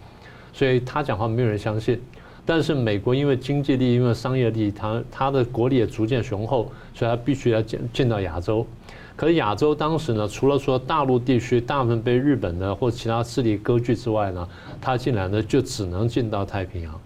[0.53, 1.99] 所以他讲话没有人相信。
[2.45, 8.67] 但是美国因为经济利益，因为商业利益，他他的国力也逐渐雄厚，所以他必须要进进到亚洲。
[9.17, 14.47] 可是亚洲当时呢，除了说大陆地区大部分被日本的或其他势力割据之外呢，
[14.81, 17.01] 他进来呢就只能进到太平洋。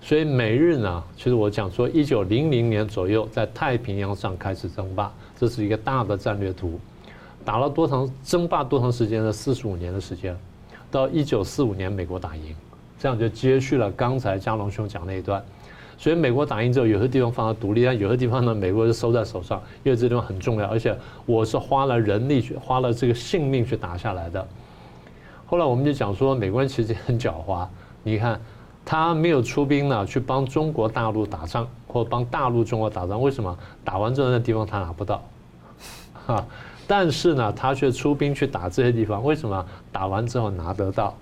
[0.00, 6.78] 所以美日呢，其实我讲说，一九零零年左右在太平洋上开始争霸，这是一个大的战略图。
[7.44, 9.32] 打了多长争霸多长时间呢？
[9.32, 10.36] 四十五年的时间，
[10.90, 12.54] 到一九四五年美国打赢，
[12.98, 15.42] 这样就接续了刚才加龙兄讲那一段。
[15.98, 24.46] 所以美国打赢之后，有些地方放到独立，但有些地方呢，美国就收在手上，因为这地方很重要，而且我是花了人力去，花了这个性命去打下来的。
[25.44, 27.66] 后来我们就讲说，美国人其实很狡猾，
[28.02, 28.40] 你看。
[28.90, 33.20] 他没有出兵呢，去帮中国大陆打仗，或帮大陆中国打仗。
[33.20, 33.54] 为什么？
[33.84, 35.22] 打完之后那地方他拿不到，
[36.24, 36.42] 哈。
[36.86, 39.22] 但是呢，他却出兵去打这些地方。
[39.22, 39.62] 为什么？
[39.92, 41.14] 打完之后拿得到，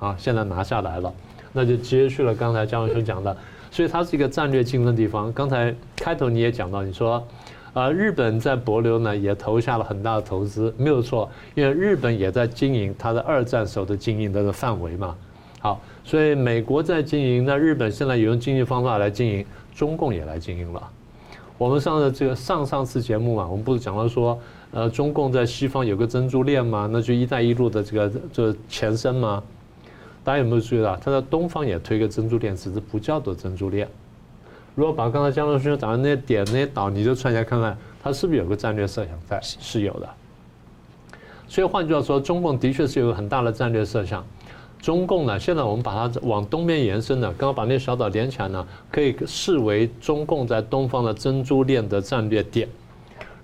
[0.00, 1.14] 啊，现在拿下来了，
[1.52, 3.36] 那就接续了刚才江教授讲的。
[3.74, 5.32] 所以它是一个战略竞争地方。
[5.32, 7.26] 刚才开头你也讲到，你说，
[7.72, 15.16] 呃，日本在帛琉呢也投下了很大的投资，没有错，因为日本也在经营它的二战时候的经营的范围嘛。
[15.58, 20.80] 好，所以美国在经营，那日本现在也用经济方法来经营，中共也来经营了。
[21.58, 24.38] 我们上的这个上上次节目嘛，我们不是讲到说，
[24.70, 29.42] 呃，中共在西方有个珍珠链嘛，那就“一带一路”的这个这个前身嘛。
[30.24, 33.86] 大家有没有注意到，他在东方也推个珍珠链，只是不叫做珍珠链。
[34.74, 39.38] 如果把刚才江老师讲的那些点那些岛，你就串起来看看，它是不是有个战略设想在？
[39.42, 40.08] 是有的。
[41.46, 44.24] 所以换句话说，中共的确是有个很大的战略设想。
[44.80, 52.68] 中共呢，现在我们把它往东边延伸呢，刚刚把那个小岛连起来呢，可以视为中共在东方的珍珠链的战略点。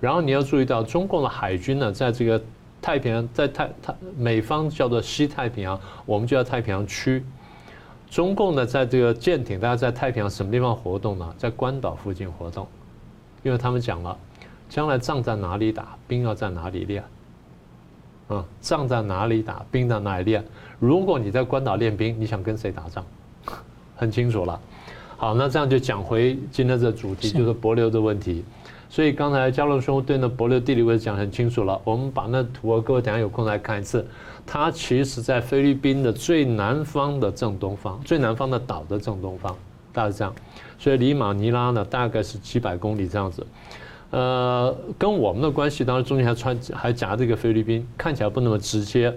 [0.00, 2.42] 然后你要注意到，中共的海军呢，在这个
[2.82, 7.24] 太平洋，在太太美方叫做西太平洋，我们就叫太平洋区。
[8.08, 11.34] 中共呢，在这个舰艇，大家在太平洋什么地方活动呢？
[11.38, 12.66] 在关岛附近活动，
[13.42, 14.16] 因为他们讲了，
[14.68, 17.04] 将来仗在哪里打，兵要在哪里练。
[18.28, 20.44] 啊，仗在哪里打，兵在哪里练。
[20.78, 23.04] 如果你在关岛练兵，你想跟谁打仗？
[23.96, 24.60] 很清楚了。
[25.16, 28.44] 好，那这样就讲回今天的主题，就是帛琉的问题。
[28.90, 31.80] 所以刚才佳龙兄对那帛琉地理位置讲很清楚了。
[31.84, 34.04] 我们把那图啊，各位等下有空来看一次。
[34.44, 39.56] 它其实在菲律宾的最南方的正东方，最南方的岛的正东方，
[39.92, 40.34] 大概是这样。
[40.76, 43.46] 所以离马尼拉呢，大概是几百公里这样子。
[44.10, 49.16] 呃，跟我们的关系，当然中间还穿还夹着一个菲律宾，看起来不那么直接。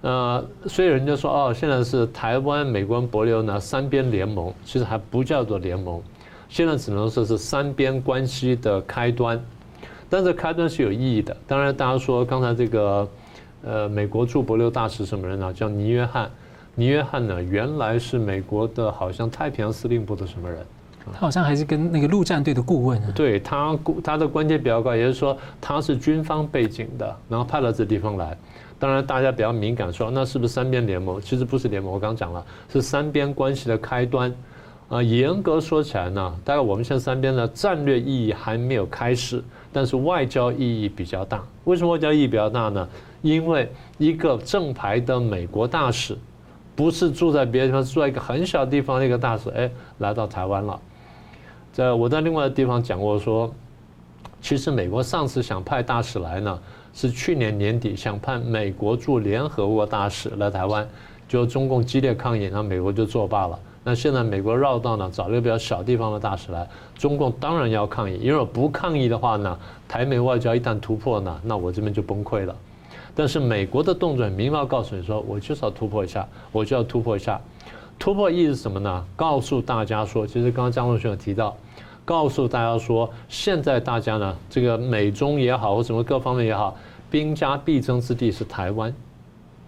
[0.00, 6.00] 呃，所以人家说哦，现在是台湾、美国、帛琉呢三边联盟，其实还不叫做联盟，
[6.50, 9.40] 现在只能说是三边关系的开端。
[10.12, 11.36] 但是开端是有意义的。
[11.46, 13.08] 当然，大家说刚才这个
[13.62, 15.52] 呃，美国驻帛琉大使什么人呢？
[15.52, 16.28] 叫尼约翰。
[16.74, 20.58] 尼约翰呢，原来是美国的，好像太平洋司令部的什么人？
[21.12, 23.12] 他好像还是跟那个陆战队的顾问啊。
[23.14, 28.36] 对他，他的官阶比较高，也就是说他是军方背景的，然后派到这地方来。
[28.78, 31.20] 当然，大家比较敏感，说那是不是三边联盟？
[31.20, 34.34] 其实不是联盟，我刚讲了，是三边关系的开端。
[34.90, 39.40] 啊，严格说起来呢，大概我们现在三边的战略意义还没有开始，
[39.72, 41.40] 但是外交意义比较大。
[41.62, 42.88] 为什么外交意义比较大呢？
[43.22, 46.18] 因为一个正牌的美国大使，
[46.74, 50.80] 不是住在别的地方，住在一个很小地方的一个大使，哎，来到台湾了。
[51.72, 53.54] 在我在另外的地方讲过说，
[54.40, 56.58] 其实美国上次想派大使来呢，
[56.92, 60.84] 是去年年底想派美国驻联合国大使来台湾，
[61.28, 63.56] 就中共激烈抗议，然后美国就作罢了。
[63.82, 72.54] 那现在美国绕道呢，找了一个比较小地方的大使来，中共当然要抗议，因为不抗议的话呢，台美外交一旦突破呢，那我这边就崩溃了。
[73.14, 77.40] 但是美国的动作明确告诉你说，我就是要突破一下，我就要突破一下。
[77.98, 79.04] 突破意义是什么呢？
[79.16, 81.56] 告诉大家说，其实刚刚江龙兄有提到，
[82.04, 86.76] 告诉大家说，现在大家呢，这个美中也好，或什么各方面也好，
[87.10, 88.94] 兵家必争之地是台湾，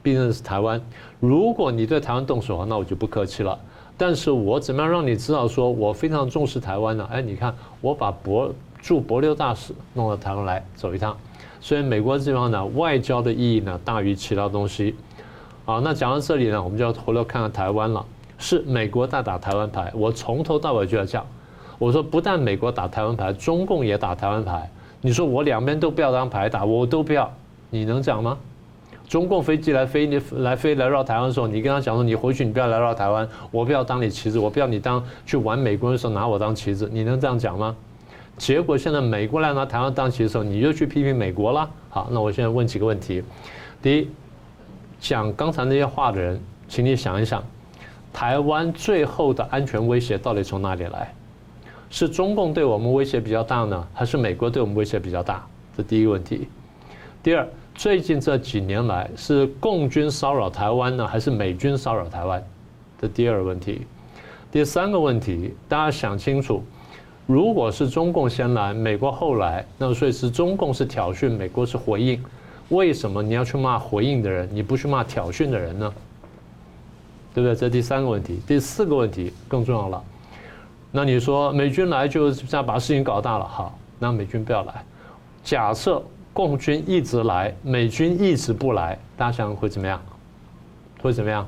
[0.02, 0.80] 必争是台湾。
[1.18, 3.58] 如果你对台湾动手，那我就不客气了。
[4.04, 7.08] 但是我怎么样让你知道说我非常重视台湾呢？
[7.08, 11.16] 哎，你看，我把博驻帛琉大使弄到台湾来走一趟，
[11.60, 14.96] 所以美国这方呢，外交的意义呢大于其他东西。
[15.64, 18.04] 好，那讲到这里呢，我们就要回头看看台湾了。
[18.38, 21.24] 是美国在打台湾牌，我从头到尾就要讲。
[21.78, 24.68] 我说不但美国打台湾牌，中共也打台湾牌。
[25.00, 27.32] 你说我两边都不要当牌打，我都不要，
[27.70, 28.36] 你能讲吗？
[29.12, 37.76] 中共飞机来飞你来飞来绕台湾的时候，你跟他讲说你回去你不要来绕台湾，我不要当你棋子，我不要你当去玩美国的时候拿我当棋子，你能这样讲吗？
[38.38, 41.68] 结果现在美国来拿台湾当棋的时候，你就去批评美国了。
[41.90, 43.22] 好，那我现在问几个问题。
[43.82, 44.08] 第一，
[44.98, 47.44] 讲刚才那些话的人，请你想一想。
[48.14, 51.12] 台湾最后的安全威胁到底从哪里来？
[51.90, 55.46] 是中共对我们威胁比较大呢，还是美国对我们威胁比较大？
[55.76, 56.48] 这第一个问题。
[57.22, 62.42] 第二，最近这几年来是共军骚扰台湾呢，还是美军骚扰台湾？
[63.00, 63.86] 这第二个问题。
[64.50, 66.62] 第三个问题，大家想清楚，
[67.26, 72.22] 如果是中共先来，美国后来，那所以是中共是挑衅，美国是回应。
[72.68, 75.92] 为什么你要去骂回应的人，你不去骂挑衅的人呢？
[77.34, 77.56] 对不对？
[77.56, 80.02] 这第三个问题，第四个问题更重要了。
[80.90, 84.84] 那你说美军来就这样把事情搞大了，好，那美军不要来。
[85.42, 86.00] 假设
[86.32, 90.00] 共军一直来，美军一直不来，大家想会怎么样？
[91.00, 91.46] 会怎么样？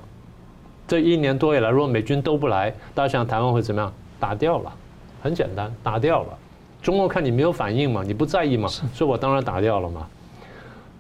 [0.86, 3.92] 这一年多以来，如果美军都不来，大家想台湾会怎么样？
[4.20, 4.72] 打掉了，
[5.22, 6.38] 很简单，打掉了。
[6.82, 10.06] 中国看你没有反应嘛，你不在意嘛，所以我当然打掉了嘛。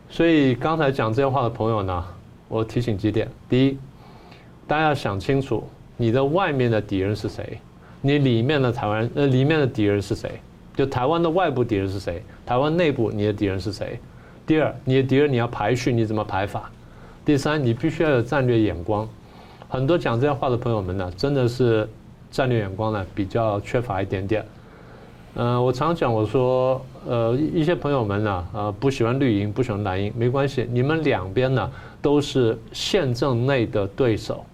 [0.08, 2.04] 所以刚才讲这些话的朋友呢，
[2.48, 3.78] 我提醒几点：第一。
[4.66, 5.62] 大家要想清楚，
[5.98, 7.58] 你的外面的敌人是谁？
[8.00, 10.40] 你里面的台湾呃，里面的敌人是谁？
[10.74, 12.22] 就台湾的外部敌人是谁？
[12.44, 13.98] 台湾内部你的敌人是谁？
[14.46, 16.70] 第二，你的敌人你要排序，你怎么排法？
[17.24, 19.08] 第三，你必须要有战略眼光。
[19.68, 21.88] 很多讲这些话的朋友们呢，真的是
[22.30, 24.44] 战略眼光呢比较缺乏一点点。
[25.36, 31.70] 嗯，我常讲我说，呃，一些朋友们呢，呃，不喜欢绿营，不喜欢蓝营，没关系，你们两边呢
[32.00, 34.44] 都是宪政内的对手。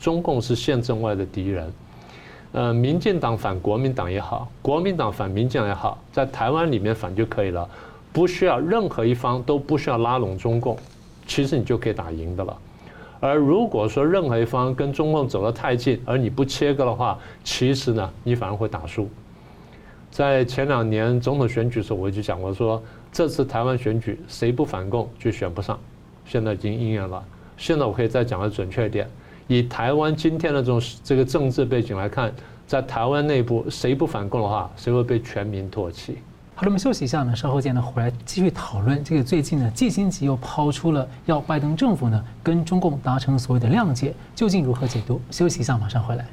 [0.00, 1.72] 中共是宪政外的敌人，
[2.52, 7.68] 呃，民进党反国民党也好，国民党反民进党也好，在台湾里面反就可以了，
[8.12, 10.76] 不需要任何一方都不需要拉拢中共，
[11.26, 12.56] 其实你就可以打赢的了。
[13.20, 19.08] 而如果说任何一方跟中共走得太近，而你不切割的话，其实呢，你反而会打输。
[20.10, 22.82] 在前两年总统选举的时候，我就讲过说，
[23.12, 25.78] 这次台湾选举谁不反共就选不上，
[26.24, 27.22] 现在已经应验了。
[27.58, 29.06] 现在我可以再讲的准确一点。
[29.48, 32.32] 以台湾今天的这种这个政治背景来看，
[32.66, 36.18] 在台湾内部谁不反共的话，谁会被全民唾弃？
[36.54, 45.20] 好了，我们休息一下呢，稍后见呢，回来继续讨论这个最近呢，季新吉又抛出了要拜登政府呢跟中共达成所谓的谅解，究竟如何解读？
[45.30, 46.26] 休息一下，马上回来。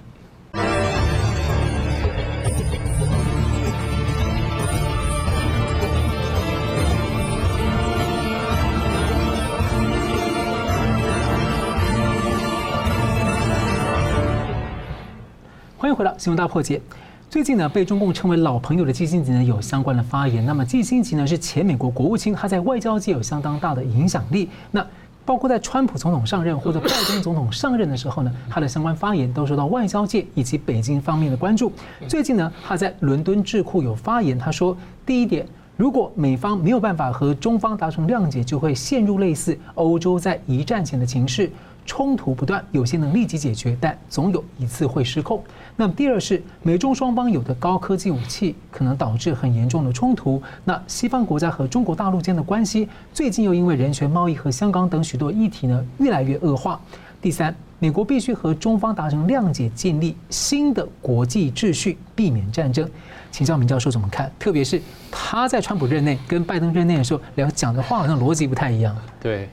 [15.85, 16.81] 欢迎回到新闻大破解。
[17.29, 20.43] 最近呢，被中共称为老朋友的季辛吉呢，有相关的发言。
[20.43, 24.49] 那么季辛吉呢，是前美国国务卿，他在外交界有相当大的影响力。
[24.71, 24.83] 那
[25.25, 31.71] 包括在川普总统上任或者拜登总统上任的时候呢，他的相关发言都受到外交界以及北京方面的关注。
[32.07, 34.75] 最近呢，他在伦敦智库有发言，他说：
[35.05, 35.45] 第一点，
[35.77, 41.51] 如果美方没有办法和中方达成谅解，就会陷入类似欧洲在一战前的情势。
[41.87, 45.39] 冲突不断，有些能立即解决，但总有一次会失控。
[45.77, 50.41] 那么第二是美中双方有的高科技武器可能导致很严重的冲突。
[50.63, 56.79] 那西方国家和中国大陆间的关系最近又因为人权、贸易和香港等许多议题呢越来越恶化。
[57.21, 62.89] 第三，美国必须和中方达成谅解，建立新的国际秩序，避免战争。
[63.31, 64.31] 请教明教授怎么看？
[64.39, 68.95] 特别是他在川普任内跟拜登任内的时候，两个讲的话好像逻辑不太一样。
[69.19, 69.49] 对。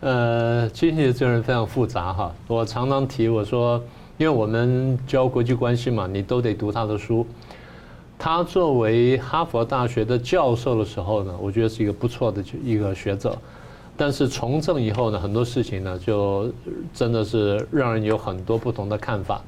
[0.00, 2.32] 呃，其实这个人非常复杂哈。
[2.48, 3.80] 我常常提我说，
[4.18, 7.26] 因为我们教国际关系嘛，你都得读他的书。
[8.18, 13.36] 他作为哈佛大学的教授的时候呢，我觉得是一个不错的一个学者。
[13.96, 16.50] 但是从政以后呢，很多事情呢，就
[16.94, 19.42] 真的是让人有很多不同的看法。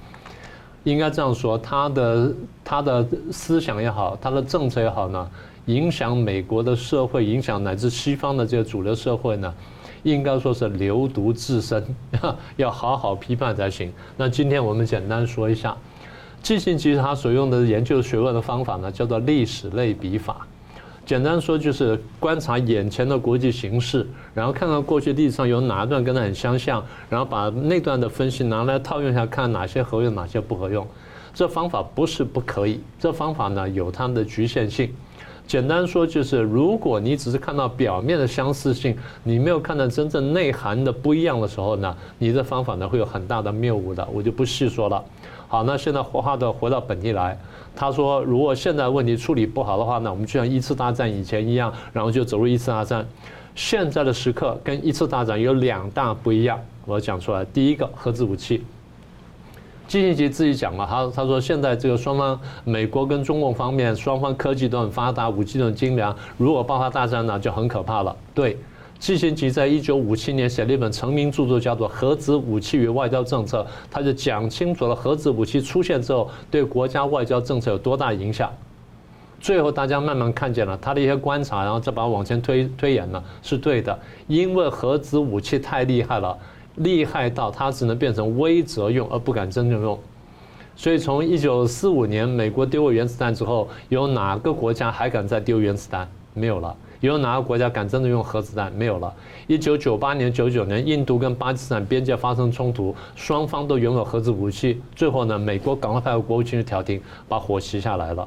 [0.83, 2.35] 应该这样说，他的
[2.65, 5.31] 他的思想也好，他的政策也好呢，
[5.67, 9.55] 影响美国的社会，影响乃至西方的这个主流社会呢。
[10.05, 11.85] 应该说是留毒自身，
[12.57, 13.93] 要好好批判才行。
[14.17, 15.77] 那今天我们简单说一下，
[16.41, 20.47] 季辛吉他所用的研究学问的方法呢，叫做历史类比法。
[21.07, 30.87] 简单说就是观察眼前的国际形势，然后看看过去历史上有哪一段跟它很相像，然后把那段的分析拿来套用一下，看哪些合用，哪些不合用。
[31.35, 34.95] 这方法不是不可以，这方法呢有它的局限性。
[35.47, 45.05] 简单说就是，如果你只是看到表面的相似性，你没有看到真正内涵的不一样的时候呢，你的方法呢会有很大的谬误的，我就不细说了。
[45.47, 47.39] 好，那现在话的回到本地来，
[47.77, 53.07] 他说，如果现在问题处理不好的话，呢我们就像一次大战以前一样，然后就走入一次大战。
[53.55, 58.65] 现在的时刻跟一次大战有两大不一样，我讲出来，第一个核子武器。
[59.87, 68.17] 季辛吉自己讲了，他他说现在这个双方，美国跟中共方面双方科技都很发达，武器都很精良，如果爆发大战呢，就很可怕了。
[68.35, 68.57] 对，
[68.99, 78.51] 季辛吉在一九五七年写了一本成名著作，叫做《核子武器与外交政策》，他就讲清楚了核子武器出现之后对国家外交政策有多大影响。
[79.39, 86.35] 最后大家慢慢看见了他的一些观察，然后再把它往前推推演呢，是对的，因为核子武器太厉害了。
[86.77, 89.99] 厉害到它只能变成威慑用，而不敢真正用。
[90.77, 96.09] 所以从一九四五年美国丢了原子弹之后，有哪个国家还敢再丢原子弹？
[96.33, 96.77] 没有了。
[97.01, 98.73] 有哪个国家敢真的用核子弹？
[98.73, 99.15] 没有了。
[99.47, 104.81] 一九九八年、九九年，印度跟巴基斯坦边界发生冲突，双方都拥有核子武器。
[104.97, 108.27] 最后呢，美国赶快派国务卿去调停，把火熄下来了。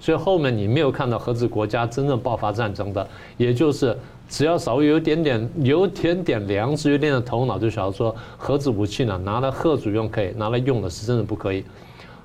[0.00, 3.96] 所以后面你没有看到核子国家真正爆发战争的，也就是。
[4.34, 11.64] 只要稍微有点点、有点点良知、有点点头脑，就晓得说核子武器呢，拿来吓主用可以，拿来用的是真的不可以。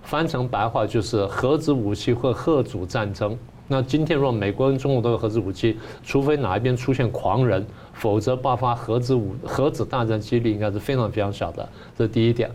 [0.02, 3.38] 翻成白话就是核子武器会吓主战争。
[3.68, 11.70] 那今天如果美国跟中国都有核子武器，除非哪一边出现狂人，否则爆发核子武核子大战几率应该是非常非常小的。
[11.96, 12.50] 这是第一点。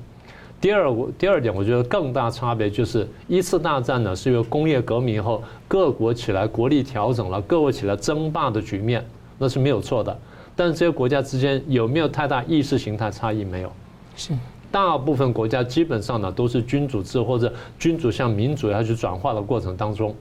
[0.60, 9.06] 第二，我第二点，我觉得更大差别就是一次大战呢，是由工业革命以后各国起来国力调整了，各国起来争霸的局面。
[9.38, 10.16] 那是没有错的，
[10.54, 13.44] 但是这些国家之间有没有太大意识形态差异？
[13.44, 13.72] 没有，
[14.16, 14.32] 是
[14.70, 20.14] 大部分国家基本上呢都是君主制或者君主向民主要去转化的过程当中，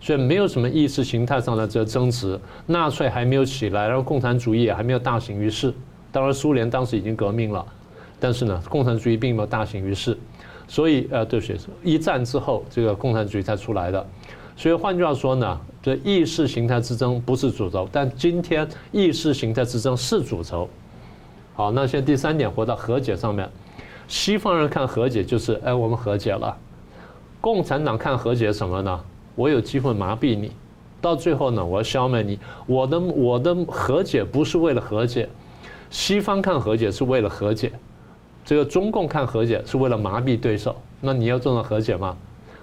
[0.00, 2.38] 所以没有什么意识形态上的这个争执。
[2.66, 5.72] 纳粹还没有起来，然后共产主义也还没有大行于世。
[6.12, 7.64] 当然，苏联当时已经革命了，
[8.18, 10.16] 但是呢，共产主义并没有大行于世。
[10.68, 14.06] 所以呃，对不起，一战之后这个共产主义才出来的。
[14.56, 20.68] 所以换句话说呢，所以意识形态之争不是主轴，但今天意识形态之争是主轴。
[21.54, 23.48] 好，那现在第三点，回到和解上面，
[24.08, 26.52] 西方人看和解就是，哎，我们和解了；
[27.40, 29.00] 共产党看和解什么呢？
[29.36, 30.50] 我有机会麻痹你，
[31.00, 32.36] 到最后呢，我要消灭你。
[32.66, 35.28] 我的我的和解不是为了和解，
[35.88, 37.70] 西方看和解是为了和解，
[38.44, 40.74] 这个中共看和解是为了麻痹对手。
[41.00, 42.16] 那你要做到和解吗？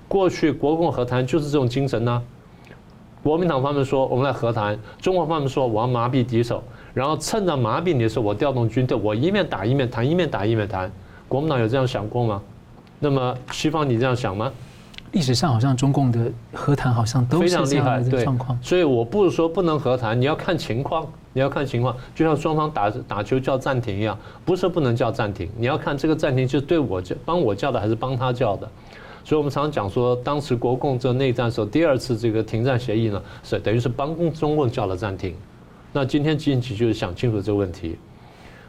[0.10, 2.22] 过去国共和谈就是这种精神呢、
[3.24, 6.62] 国民党方面说我们来和谈，中国方面说我要麻痹敌手，
[6.94, 10.92] 然后趁着麻痹你的时候，我调动军队，我一面打一面谈，一面打一面谈。
[11.30, 12.42] 国民党有这样想过吗？
[13.00, 14.52] 那么西方你这样想吗？
[15.14, 18.60] 历史上好像中共的和谈好像都是这样的状况。
[18.62, 28.70] 所以我不是说不能和谈，你要看情况，你要看情况，就像双方打打球叫暂停一样，不是不能叫暂停，你要看这个暂停就是对我叫帮我叫的还是帮他叫的。
[29.24, 35.34] 所以，我们常常讲说，当时国共这内战时候，第二次这个停战协议呢，是等于是帮中共叫了暂停。
[35.94, 37.98] 那今天季辛吉就是想清楚这个问题。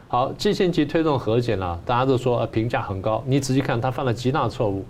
[0.07, 3.23] 好，季辛吉推动和解呢，大家都说评价很高。
[3.27, 4.85] 你仔细看，他犯了极大错误。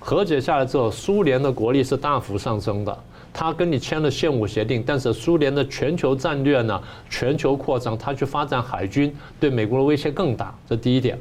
[0.00, 2.98] 和解下来之后，苏联的国力是大幅上升的。
[3.32, 10.52] 他跟你签了现武协定，但是苏联的全球战略呢，全球扩张，他去发展海军，对美国的威胁更大。
[10.68, 11.16] 这第一点。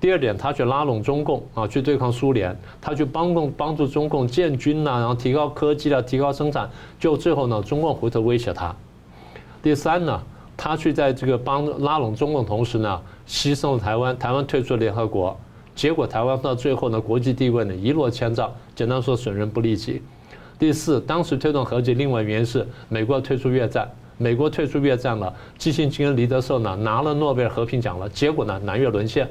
[0.00, 8.74] 第二点，他去拉拢中共啊，去对抗苏联，他去帮共帮助中共建军呐，然后提高科技了，提高生产，就最后呢，中共回头威胁他。
[9.62, 10.22] 第三呢，
[10.56, 12.98] 他去在这个帮拉拢中共同时呢，
[13.28, 15.38] 牺牲了台湾，台湾退出联合国，
[15.74, 20.00] 结果台湾到最后呢，国际地位呢一落千丈，简单说损人不利己。
[20.58, 23.86] 第四，当时推动和解，另外原因是美国退出越战，
[24.16, 29.28] 美国退出越战了，季辛吉跟黎德寿呢拿了诺贝尔和平奖了，结果呢，南越沦陷。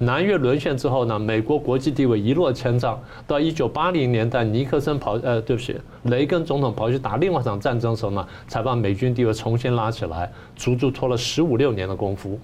[0.00, 3.00] 南越沦陷之后呢，美国国际地位一落千丈。
[3.26, 5.74] 到一九八零年代，尼克森跑呃，对不起，
[6.04, 12.38] 雷根总统跑去打另外一场战争的时候呢，才把美军地位重新拉起来，足足拖了十五六年的功夫。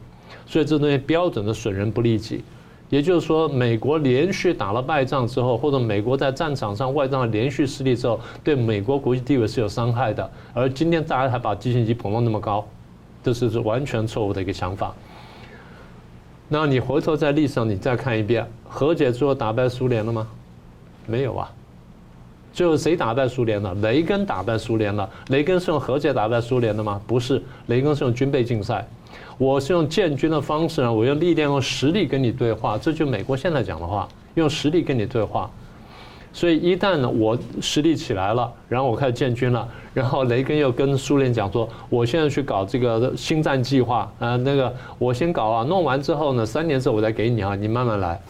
[0.46, 2.42] 所以这东西标准的损人不利己，
[2.90, 10.28] 也就是说，美国连续打了败仗之后，或者美国在战场上外战连续失利之后，对美国国际地位是有伤害的。
[10.52, 12.66] 而今天大家还把季辛吉捧到那么高，
[13.22, 14.92] 这是完全错误的一个想法。
[16.48, 20.28] 那你回头在历史上你再看一遍，和解之后打败苏联了吗？
[21.06, 21.50] 没有啊。
[22.52, 23.74] 最后谁打败苏联了？
[23.76, 25.08] 雷根打败苏联了。
[25.28, 27.00] 雷根是用和解打败苏联的吗？
[27.06, 28.86] 不是，雷根是用军备竞赛。
[29.38, 35.50] 我是用建军的方式啊，我用力量、用实力跟你对话，这就美国现在讲的话，用实力跟你对话。
[36.34, 48.20] 所以一旦呢，我实力起来了，然后我开始建军了， 然后雷根又跟苏联讲说，我现在去搞这个星战计划啊，那个我先搞啊，弄完之后呢，三年之后我再给你啊，你慢慢来。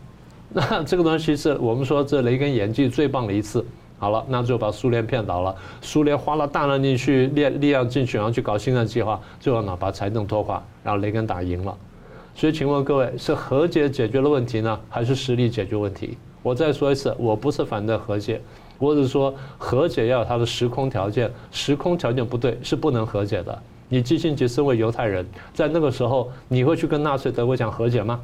[0.52, 3.64] 那这个东西是我们说这雷根演技最棒的一次。
[3.96, 11.72] 好了，那就把苏联骗倒了，苏联花了大量力去力力量进去，然后去搞星战计划，最后呢把财政拖垮，然后雷根打赢了。
[12.34, 16.18] 所以请问各位，是和解解决了问题呢，还是实力解决问题？
[16.42, 18.40] 我再说一次，我不是反对和解，
[18.78, 23.62] 我只是说和解要有它的时空条件，时空条件不对是不能和解的。
[23.88, 28.20] 你季辛吉身为犹太人，在那个时候，你会去跟纳粹德国讲和解吗？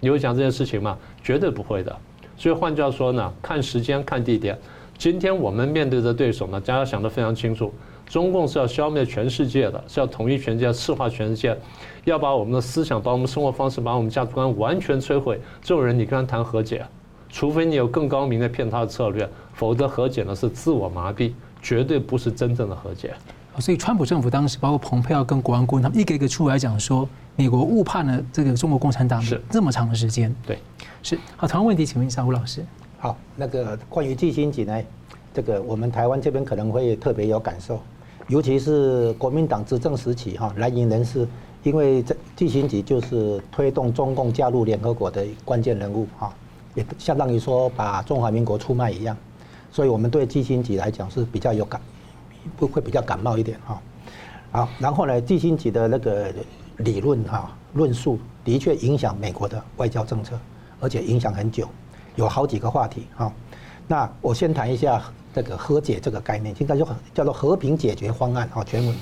[0.00, 0.98] 你会讲这件事情吗？
[1.22, 1.96] 绝对不会的。
[2.36, 4.58] 所以换句话说呢，看时间，看地点。
[4.98, 7.72] 今天我们面对的对手呢，大家想得非常清楚，
[8.04, 11.56] 中共是要消灭全世界的，是要统一全世界，赤化全世界，
[12.04, 15.40] 要把我们的思想、把我们生活方式、把我们价值观完全摧毁。
[15.62, 16.84] 这种人，你跟他谈和解？
[17.36, 23.12] 除非你有更高明的骗他的策略，否则和解呢是自我麻痹，绝对不是真正的和解。
[23.58, 27.06] 所以，川普政府当时包括蓬佩奥跟国安顾问，他们一个一个出来讲说，
[27.36, 30.34] 美国误判了这个中国共产党这么长的时间。
[30.46, 30.58] 对，
[31.02, 31.18] 是。
[31.36, 32.64] 好，同样问题，请问一下吴老师。
[32.96, 34.82] 好，那个关于季辛吉呢，
[35.34, 37.78] 这个我们台湾这边可能会特别有感受，
[38.28, 41.28] 尤其是国民党执政时期哈，蓝营人士，
[41.64, 46.32] 因为这季辛吉就是推动中共加入联合国的关键人物哈。
[46.76, 49.16] 也相当于说把中华民国出卖一样，
[49.72, 51.80] 所以我们对季辛吉来讲是比较有感，
[52.56, 53.82] 不会比较感冒一点哈。
[54.52, 56.32] 好，然后呢，季辛吉的那个
[56.76, 60.38] 理论哈论述的确影响美国的外交政策，
[60.78, 61.68] 而且影响很久，
[62.14, 63.32] 有好几个话题哈。
[63.88, 65.02] 那我先谈一下
[65.34, 68.94] 这个和解这个概念，应该就叫做和平解决方案哈全文。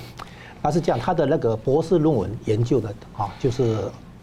[0.63, 3.77] 他是这样，他的那个博士论文研究的啊，就是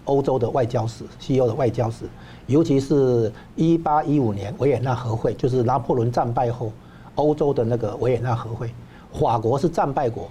[0.04, 2.04] 欧洲的外交史，西欧的外交史。
[2.46, 6.72] 尤其是一八一五年维也纳和会，就是拿破仑战败后，
[7.14, 8.68] 欧洲的那个维也纳和会，
[9.12, 10.26] 法国是战败国，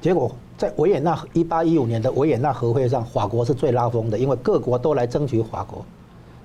[0.00, 5.84] 结果在维也纳一八一五年的维也纳和会上，法国是最拉风的，因为各国都来争取法国，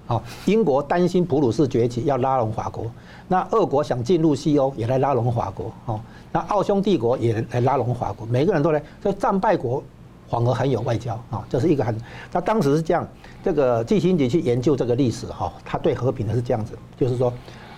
[0.07, 2.86] 啊，英国担心普鲁士崛起要拉拢法国，
[3.28, 5.99] 那俄国想进入西欧也来拉拢法国，哦，
[6.32, 9.84] 那奥匈帝国也来拉拢法国，每个人都来，所以战败国
[10.30, 11.95] 反而很有外交啊，这是一个很，
[12.32, 13.07] 他当时是这样，
[13.43, 17.32] 这个季辛杰去研究这个历史哈，他对和平的是这样子，就是说，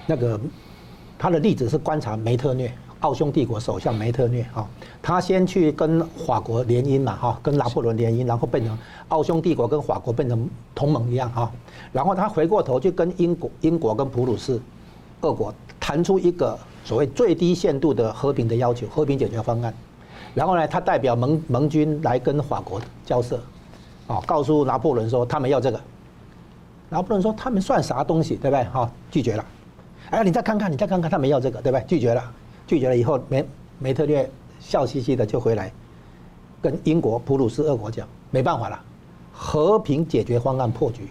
[0.05, 0.39] 那个
[1.17, 2.73] 他的例子是观察梅特涅。
[3.01, 4.67] 奥匈帝国首相梅特涅啊，
[4.99, 8.75] 他先去跟法国联姻嘛哈，跟拿破仑联姻，然后变成
[9.09, 11.51] 奥匈帝国跟法国变成同盟一样哈，
[11.91, 14.59] 然后他回过头去跟英国、英国跟普鲁士、
[15.21, 19.71] 俄国谈出一个所谓最低限度的和平的要求、和平解决方案，
[20.35, 23.37] 然后呢，他代表盟盟军来跟法国交涉，
[24.05, 25.79] 啊，告诉拿破仑说他们要这个，
[26.89, 28.63] 拿破仑说他们算啥东西，对不对？
[28.65, 29.45] 哈，拒绝了。
[30.11, 31.85] 哎，你再看看，你再看看，他们要这个，对不对？
[31.87, 32.21] 拒绝了。
[32.67, 33.45] 拒绝了以后，梅
[33.79, 34.29] 梅特略
[34.59, 35.71] 笑嘻嘻的就回来，
[36.61, 38.77] 跟英国、普鲁士、俄国讲，没办法了，
[39.31, 41.07] 和平解决方案破局，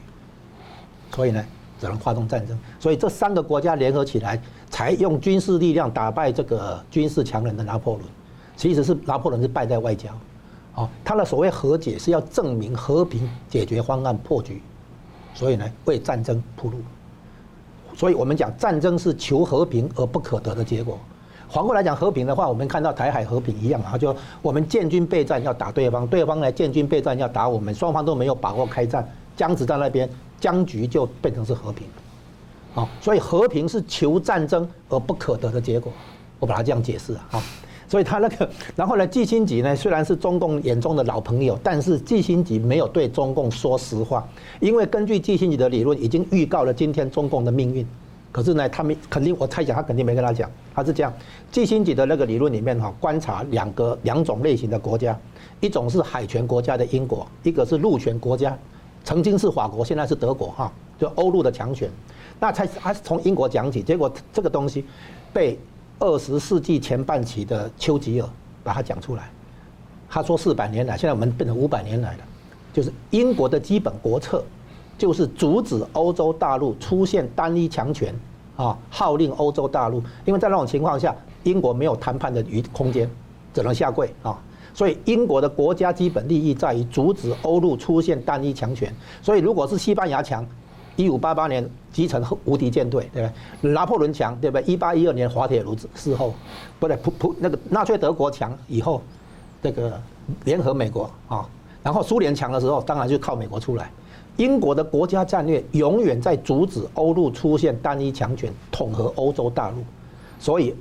[1.12, 1.42] 所以呢，
[1.80, 2.58] 只能发动战争。
[2.78, 8.04] 所以这三个国家联合起来，才用军事力量打败这个军事强人的拿破仑。
[8.56, 10.08] 其实是拿破仑是败在外交，
[10.74, 14.62] 哦，他的所谓和解是要证明和平解决方案破局，
[15.34, 16.78] 所以呢，为战争铺路。
[17.96, 20.98] 所以我们讲战争是求和平而不可得的结果。
[21.48, 30.08] 反过来讲和平的话，我们看到台海和平一样啊，就我们建军备战要打对方，对方来建军备战要打我们，双方都没有把握开战，僵持在那边，
[30.40, 31.86] 僵局就变成是和平。
[32.72, 35.92] 好，所以和平是求战争而不可得的结果，
[36.40, 37.40] 我把它这样解释啊。
[37.88, 44.26] 所以他那个， 然后呢，季新吉呢虽然是中共眼中的老朋友，但是季新吉没有对中共说实话，
[44.60, 47.86] 因为根据季新吉的理论，已经预告了今天中共的命运。
[48.32, 51.12] 可是呢，他们肯定，我猜想他肯定没跟他讲，他是这样。
[51.52, 55.16] 季新吉的那个理论里面哈，观察两个两种类型的国家，
[55.60, 58.58] 一种是海权国家的英国，一个是陆权国家，
[59.04, 61.88] 曾经是法国，现在是德国哈，就欧陆的强权。
[62.40, 64.84] 那才他是从英国讲起，结果这个东西
[65.32, 65.56] 被
[65.98, 68.28] 二十世纪前半期的丘吉尔
[68.62, 69.30] 把它讲出来。
[70.08, 72.18] 他说四百年来，现在我们变成五百年来了，
[72.72, 74.44] 就是英国的基本国策。
[74.96, 78.14] 就是阻止欧洲大陆出现单一强权，
[78.54, 83.10] 啊，号令欧洲大陆，因为在那种情况下，英国没有谈判的余空间，
[83.52, 84.40] 只能下跪啊。
[84.72, 88.94] 所以英国的国家基本利益在于阻止欧陆出现单一强权。
[89.20, 90.46] 所以如果是西班牙强，
[90.96, 93.28] 一五八八年击沉无敌舰队，对不
[93.62, 93.72] 对？
[93.72, 94.64] 拿破仑强，对不对？
[94.66, 96.34] 一八一二年滑铁卢事后，
[96.78, 99.02] 不对，普普那个纳粹德国强以后，
[99.62, 100.00] 这个
[100.44, 101.48] 联合美国啊，
[101.82, 103.90] 然后苏联强的时候，当然就靠美国出来。
[104.36, 109.76] 英国的国家战略永远在阻止欧陆出现单一强权统合欧洲大陆，
[110.40, 110.74] 所以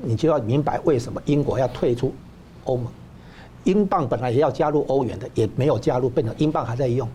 [0.00, 2.12] 你就要明白为什么英国要退出
[2.64, 2.86] 欧盟。
[3.64, 7.08] 英镑本来也要加入欧元的，也没有加入，变成英镑还在用。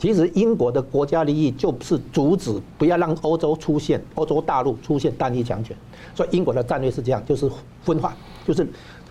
[0.00, 5.76] 其实英国的国家利益就是阻止不要让欧洲出现欧洲大陆出现单一强权，
[6.14, 7.48] 所以英国的战略是这样，就是
[7.82, 8.66] 分化，就是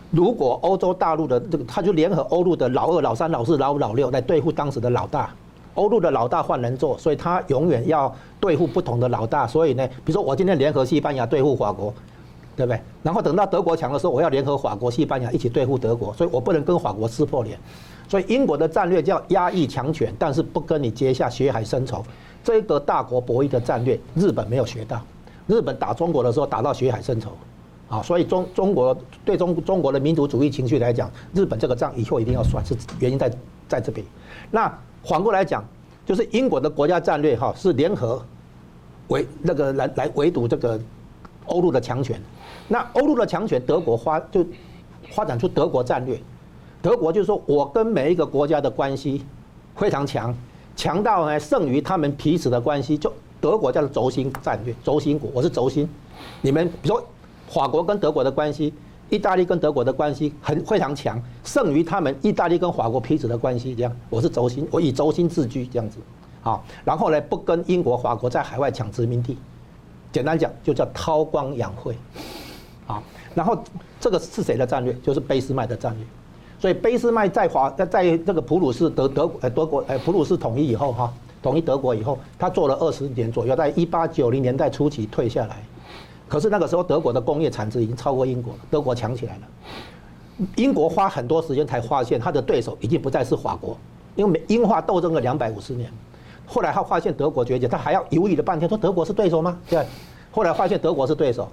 [0.10, 5.30] 如果欧洲大陆的这个，他就联合欧陆的老二、老三、老四、老五、老六来对付当时的老大。
[5.76, 9.46] 欧陆的老大换人做，所以他永远要对付不同的老大。
[9.46, 11.94] 所以呢，比如说我今天联合西班牙对付法国，
[12.60, 12.82] 对不对？
[13.02, 17.58] 然后等到德国强的时候，我要联合法国、西班牙一起对付德国，所以我不能跟法国撕破脸。
[18.08, 22.04] 所以英国的战略叫压抑强权，但是不跟你结下血海深仇。
[22.44, 25.02] 这个大国博弈的战略，日本没有学到。
[25.48, 27.32] 日本打中国的时候打到血海深仇，
[27.88, 33.32] 啊，所以中中国对中中国的民族主义情绪来讲，日本这个账以后一定要算，是原因在
[33.68, 34.06] 在这边。
[34.52, 34.72] 那。
[35.06, 35.64] 反过来讲，
[36.06, 38.22] 就是英国的国家战略哈是联合
[39.08, 40.78] 围那个来来围堵这个
[41.46, 42.22] 欧陆的强权。
[42.70, 44.46] 那欧陆的强权，德国发就
[45.10, 46.18] 发展出德国战略。
[46.82, 49.26] 德国就是说我跟每一个国家的关系
[49.76, 50.34] 非常强，
[50.78, 52.98] 强到呢胜于他们彼此的关系。
[52.98, 53.12] 就
[53.42, 55.90] 德国叫做轴心战略，轴心国，我是轴心。
[56.42, 57.06] 你们比如说
[57.50, 58.74] 法国跟德国的关系。
[59.12, 63.74] 意大利跟德国的关系很非常强，胜于他们意大利跟法国彼此的关系。
[63.74, 65.98] 这样，我是轴心，我以轴心自居这样子，
[66.44, 69.36] 好，然后呢，不跟英国、法国在海外抢殖民地，
[70.12, 71.98] 简单讲就叫韬光养晦，
[72.90, 73.04] 好，
[73.36, 73.56] 然后
[74.00, 74.92] 这个是谁的战略？
[75.04, 76.04] 就是俾斯麦的战略。
[76.60, 85.58] 所以俾斯麦在华在在这个普鲁士德德呃德国呃普鲁士统一以后哈，统一德国以后，他做了二十年左右，在一八九零年代初期退下来。
[86.28, 89.42] 可是那个时候，德国的工业产值已经超过英国了，德国强起来了。
[90.56, 93.78] 英国花很多时间才发现他的对手已经不再是法国，
[94.16, 95.92] 因为英法斗争了两百五十年，
[96.48, 99.56] 后来他发现德国崛起，他还要犹豫了半天，说德国是对手吗？
[99.70, 99.86] 对。
[100.32, 101.48] 后来发现德国是对手，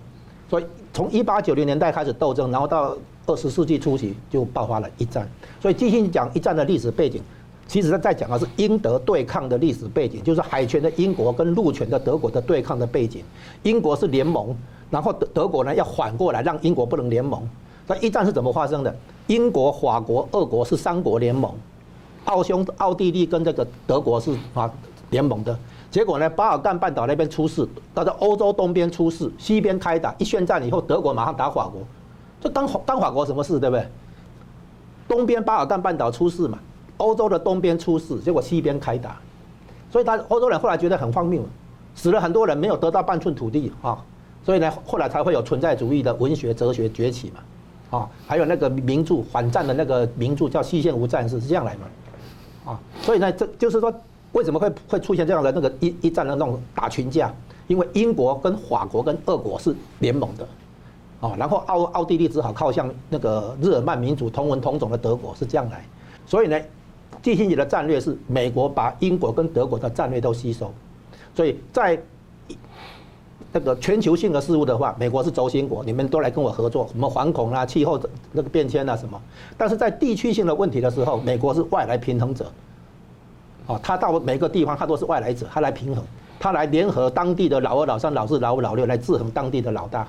[0.49, 5.29] 所以从一八九零年代开始斗争，然后到二十世纪初期就爆发了一战。
[5.61, 7.21] 所以继续讲一战的历史背景，
[7.67, 13.25] 其实在讲的是英德对抗的历史背景，就是海权的英国跟陆权的德国的对抗的背景。
[13.65, 14.57] 英国是联盟，
[14.89, 17.43] 然后德德国呢要反过来让英国不能联盟。
[17.89, 18.95] 那一战是怎么发生的？
[19.27, 21.53] 英国、法国、俄国是三国联盟，
[22.27, 24.71] 奥匈、奥地利跟这个德国是啊
[25.11, 25.59] 联盟的。
[25.91, 30.14] 结果呢，巴尔干半岛那边出事，到这欧洲东边出事，西边开打。
[30.18, 31.80] 一宣战以后，德国马上打法国，
[32.41, 33.87] 这当当法国什么事，对不对？
[35.09, 36.59] 东边巴尔干半岛出事嘛，
[36.99, 39.16] 欧洲的东边出事，结果西边开打，
[39.91, 41.41] 所以他欧洲人后来觉得很荒谬，
[41.95, 43.97] 死了很多人，没有得到半寸土地啊，
[44.45, 53.91] 所以呢，后来才会有存在主义的文学哲学崛起嘛，啊，还有那个名著反战的那个名著叫《西线无战事》是这样来嘛，啊，所以呢，这就是说。
[54.37, 57.32] 为什么会会出现这样的那个一一战的那种打群架？
[57.68, 60.47] 因为英国跟法国跟俄国是联盟的，
[61.20, 65.82] 哦，然后奥奥地利只好靠向那个日耳曼民族同文同种的德国是这样来，
[66.26, 66.61] 所以呢，
[67.22, 70.70] 季辛吉的战略是美国把英国跟德国的战略都吸收，
[71.34, 71.99] 所以在
[73.53, 77.99] 那个全球性的事务的话，美国是轴心国，你们都来跟我合作，什么反恐啊、气候
[78.32, 79.18] 那个变迁啊什么，
[79.57, 82.53] 但是在地区性的问题的时候，美国是外来平衡者。
[83.67, 86.05] 哦，他到每个地方，他都是外来者，他来平衡，
[86.39, 90.07] 他来联合当地的老二、老三、老四、老五、老六来制衡当地的老大。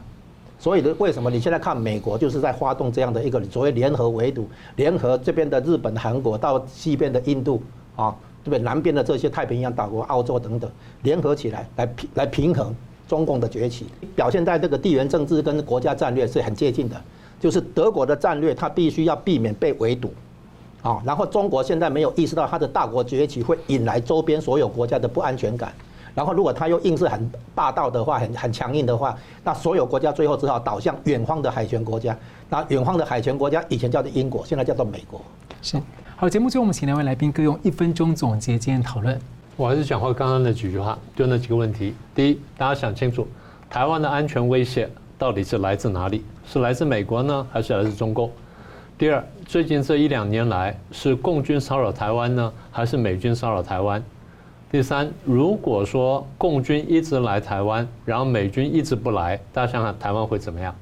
[0.59, 7.61] 所以呢，为什么你现在看美国就是在发动这样的一个所谓联合围堵，联合这边的日本、韩国到西边的印度
[7.95, 8.59] 啊，对不对？
[8.59, 10.69] 南边的这些太平洋岛国、澳洲等等，
[11.03, 12.75] 联合起来来平来平衡
[13.07, 13.85] 中共的崛起，
[14.15, 16.95] 表现在这个地缘政治跟国家战略是很接近的。
[17.39, 20.11] 就是德国的战略，它必须要避免被围堵。
[20.87, 25.73] 啊，然后中国现在没有意识到它的大国崛起会引来周边所有国家的不安全感，
[26.15, 29.13] 然后如果它又硬是很霸道的话，很很强硬的话，
[29.43, 32.17] 那所有国家最后只好倒向远方的海权国家。
[32.49, 35.19] 那远方的海权国家以前叫做英国，现在叫做美国。
[35.61, 35.77] 是，
[36.15, 39.19] 好，节目最后我们请两位来宾各用一分钟总结今天讨论。
[39.57, 41.93] 我还是讲回刚刚那几句话，就那几个问题。
[42.15, 43.27] 第一，大家想清楚，
[43.69, 46.23] 台湾的安全威胁到底是来自哪里？
[46.45, 48.31] 是来自美国呢，还是来自中共？
[48.97, 54.03] 第二，最近这一两年来，是共军骚扰台湾呢，还是美军骚扰台湾？
[54.69, 60.75] 第三，如果说共军一直来台湾，然后美军一直不来，大家想想台湾会怎么样？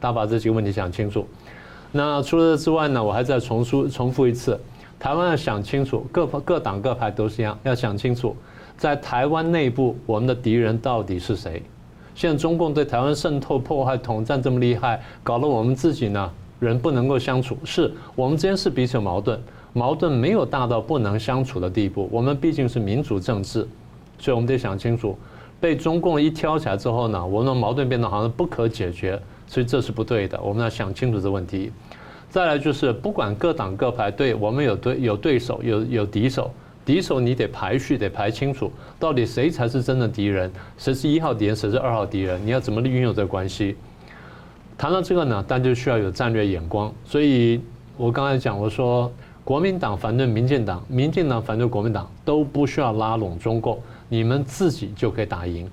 [0.00, 1.28] 大家把这几个问题想清楚。
[1.92, 4.58] 那除了这之外呢，我还再重述重复一次，
[4.98, 8.34] 台湾要想清楚，各各党各派都是一样，要想清楚，
[8.78, 11.62] 在台湾内部我们的敌人到底是谁？
[12.14, 16.32] 现在中共对台湾渗透、破坏、统战这么厉害，搞得我们自己呢？
[16.58, 19.38] 人不能够相处，是我们之间是彼此有矛盾，
[19.72, 22.08] 矛盾没有大到不能相处的地步。
[22.10, 23.66] 我们毕竟是民主政治，
[24.18, 25.18] 所以我们得想清楚，
[25.60, 30.40] 被中共一挑起来之后呢，我们的矛盾变得好像不可解决，所以这是不对的。
[30.40, 31.70] 我们要想清楚这问题。
[32.28, 36.50] 再来就是，不管各党各派，对我们有对有对手，有有敌手，
[36.84, 43.76] 敌手你得排序，得排清楚，到底谁才是真的敌人，谁是一号敌人，谁是二号敌人，你要怎么运用这个关系？
[44.78, 46.92] 谈到这个呢，但就需要有战略眼光。
[47.04, 47.60] 所以
[47.96, 49.10] 我刚才讲，我说
[49.42, 55.70] 国民党反对民进党，民进党反对国民党，都不需要拉拢中共，你们自己就可以打赢。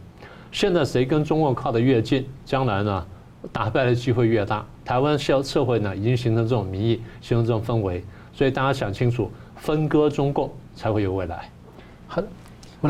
[0.51, 3.05] 现在谁跟中共靠得越近，将来呢，
[3.51, 4.65] 打败的机会越大。
[4.85, 11.49] 台湾社社会呢，已经形成这种民意，形成这种氛围，所以大家想清楚，分割中共才会有未来。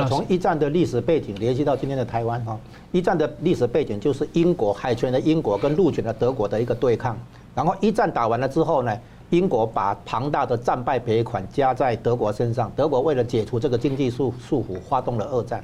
[0.02, 0.10] 好。
[0.10, 2.60] 从一战的历史背景联系到今天的台湾哈，
[2.92, 7.18] 一战的历史背景就是英国海权的英国跟陆权的德国的一个对抗。
[7.56, 8.98] 然后一战打完了之后呢，
[9.30, 15.64] 英国把庞大的战败赔款加在德国身上，德国为了解除这个经济束束缚，发动了二战。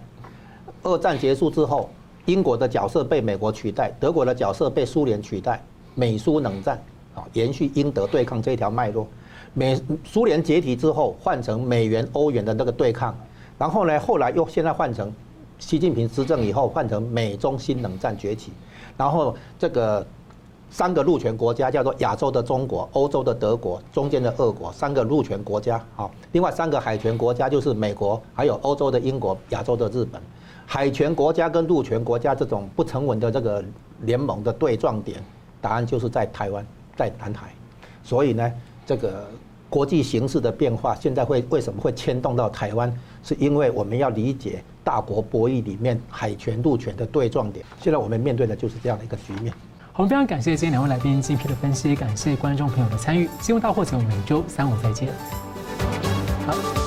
[0.83, 1.89] 二战结束之后，
[2.25, 5.59] 英国的角色被美国取代，德国的角色被苏联取代，
[5.95, 6.79] 美苏冷战
[7.15, 9.07] 啊，延续英德对抗这条脉络。
[9.53, 13.17] 美苏联解体之后，换成美元欧元的那个对抗。
[13.59, 15.13] 然后呢，后来又现在换成
[15.59, 18.53] 习近平执政以后，换成美中新冷战崛起，
[18.95, 20.05] 然后这个
[20.71, 25.83] 三个陆权国家叫做亚洲的中国、欧洲的德国、中间的俄国，三个陆权国家。
[25.93, 30.21] 好，另外三个海权国家就是美国，还有欧洲的英国、亚洲的日本。
[30.65, 33.61] 海权国家跟陆权国家这种不成文的这个
[34.03, 35.21] 联盟的对撞点，
[35.59, 37.53] 答案就是在台湾，在南海。
[38.03, 38.51] 所以呢，
[38.85, 39.27] 这个。
[39.71, 42.91] 国际形势的变化，现在会为什么会牵动到台湾？
[43.23, 47.65] 是因为我们要理解大国博弈里面海权陆权的对撞点。
[47.81, 49.53] 现在我们面对的就是这样的一个局面。
[49.91, 53.29] 好，我们非常感谢今天两位来宾精辟的分析，感谢观众朋友的参与。
[53.41, 55.09] 新闻大货就，每周三五再见。
[56.47, 56.78] 好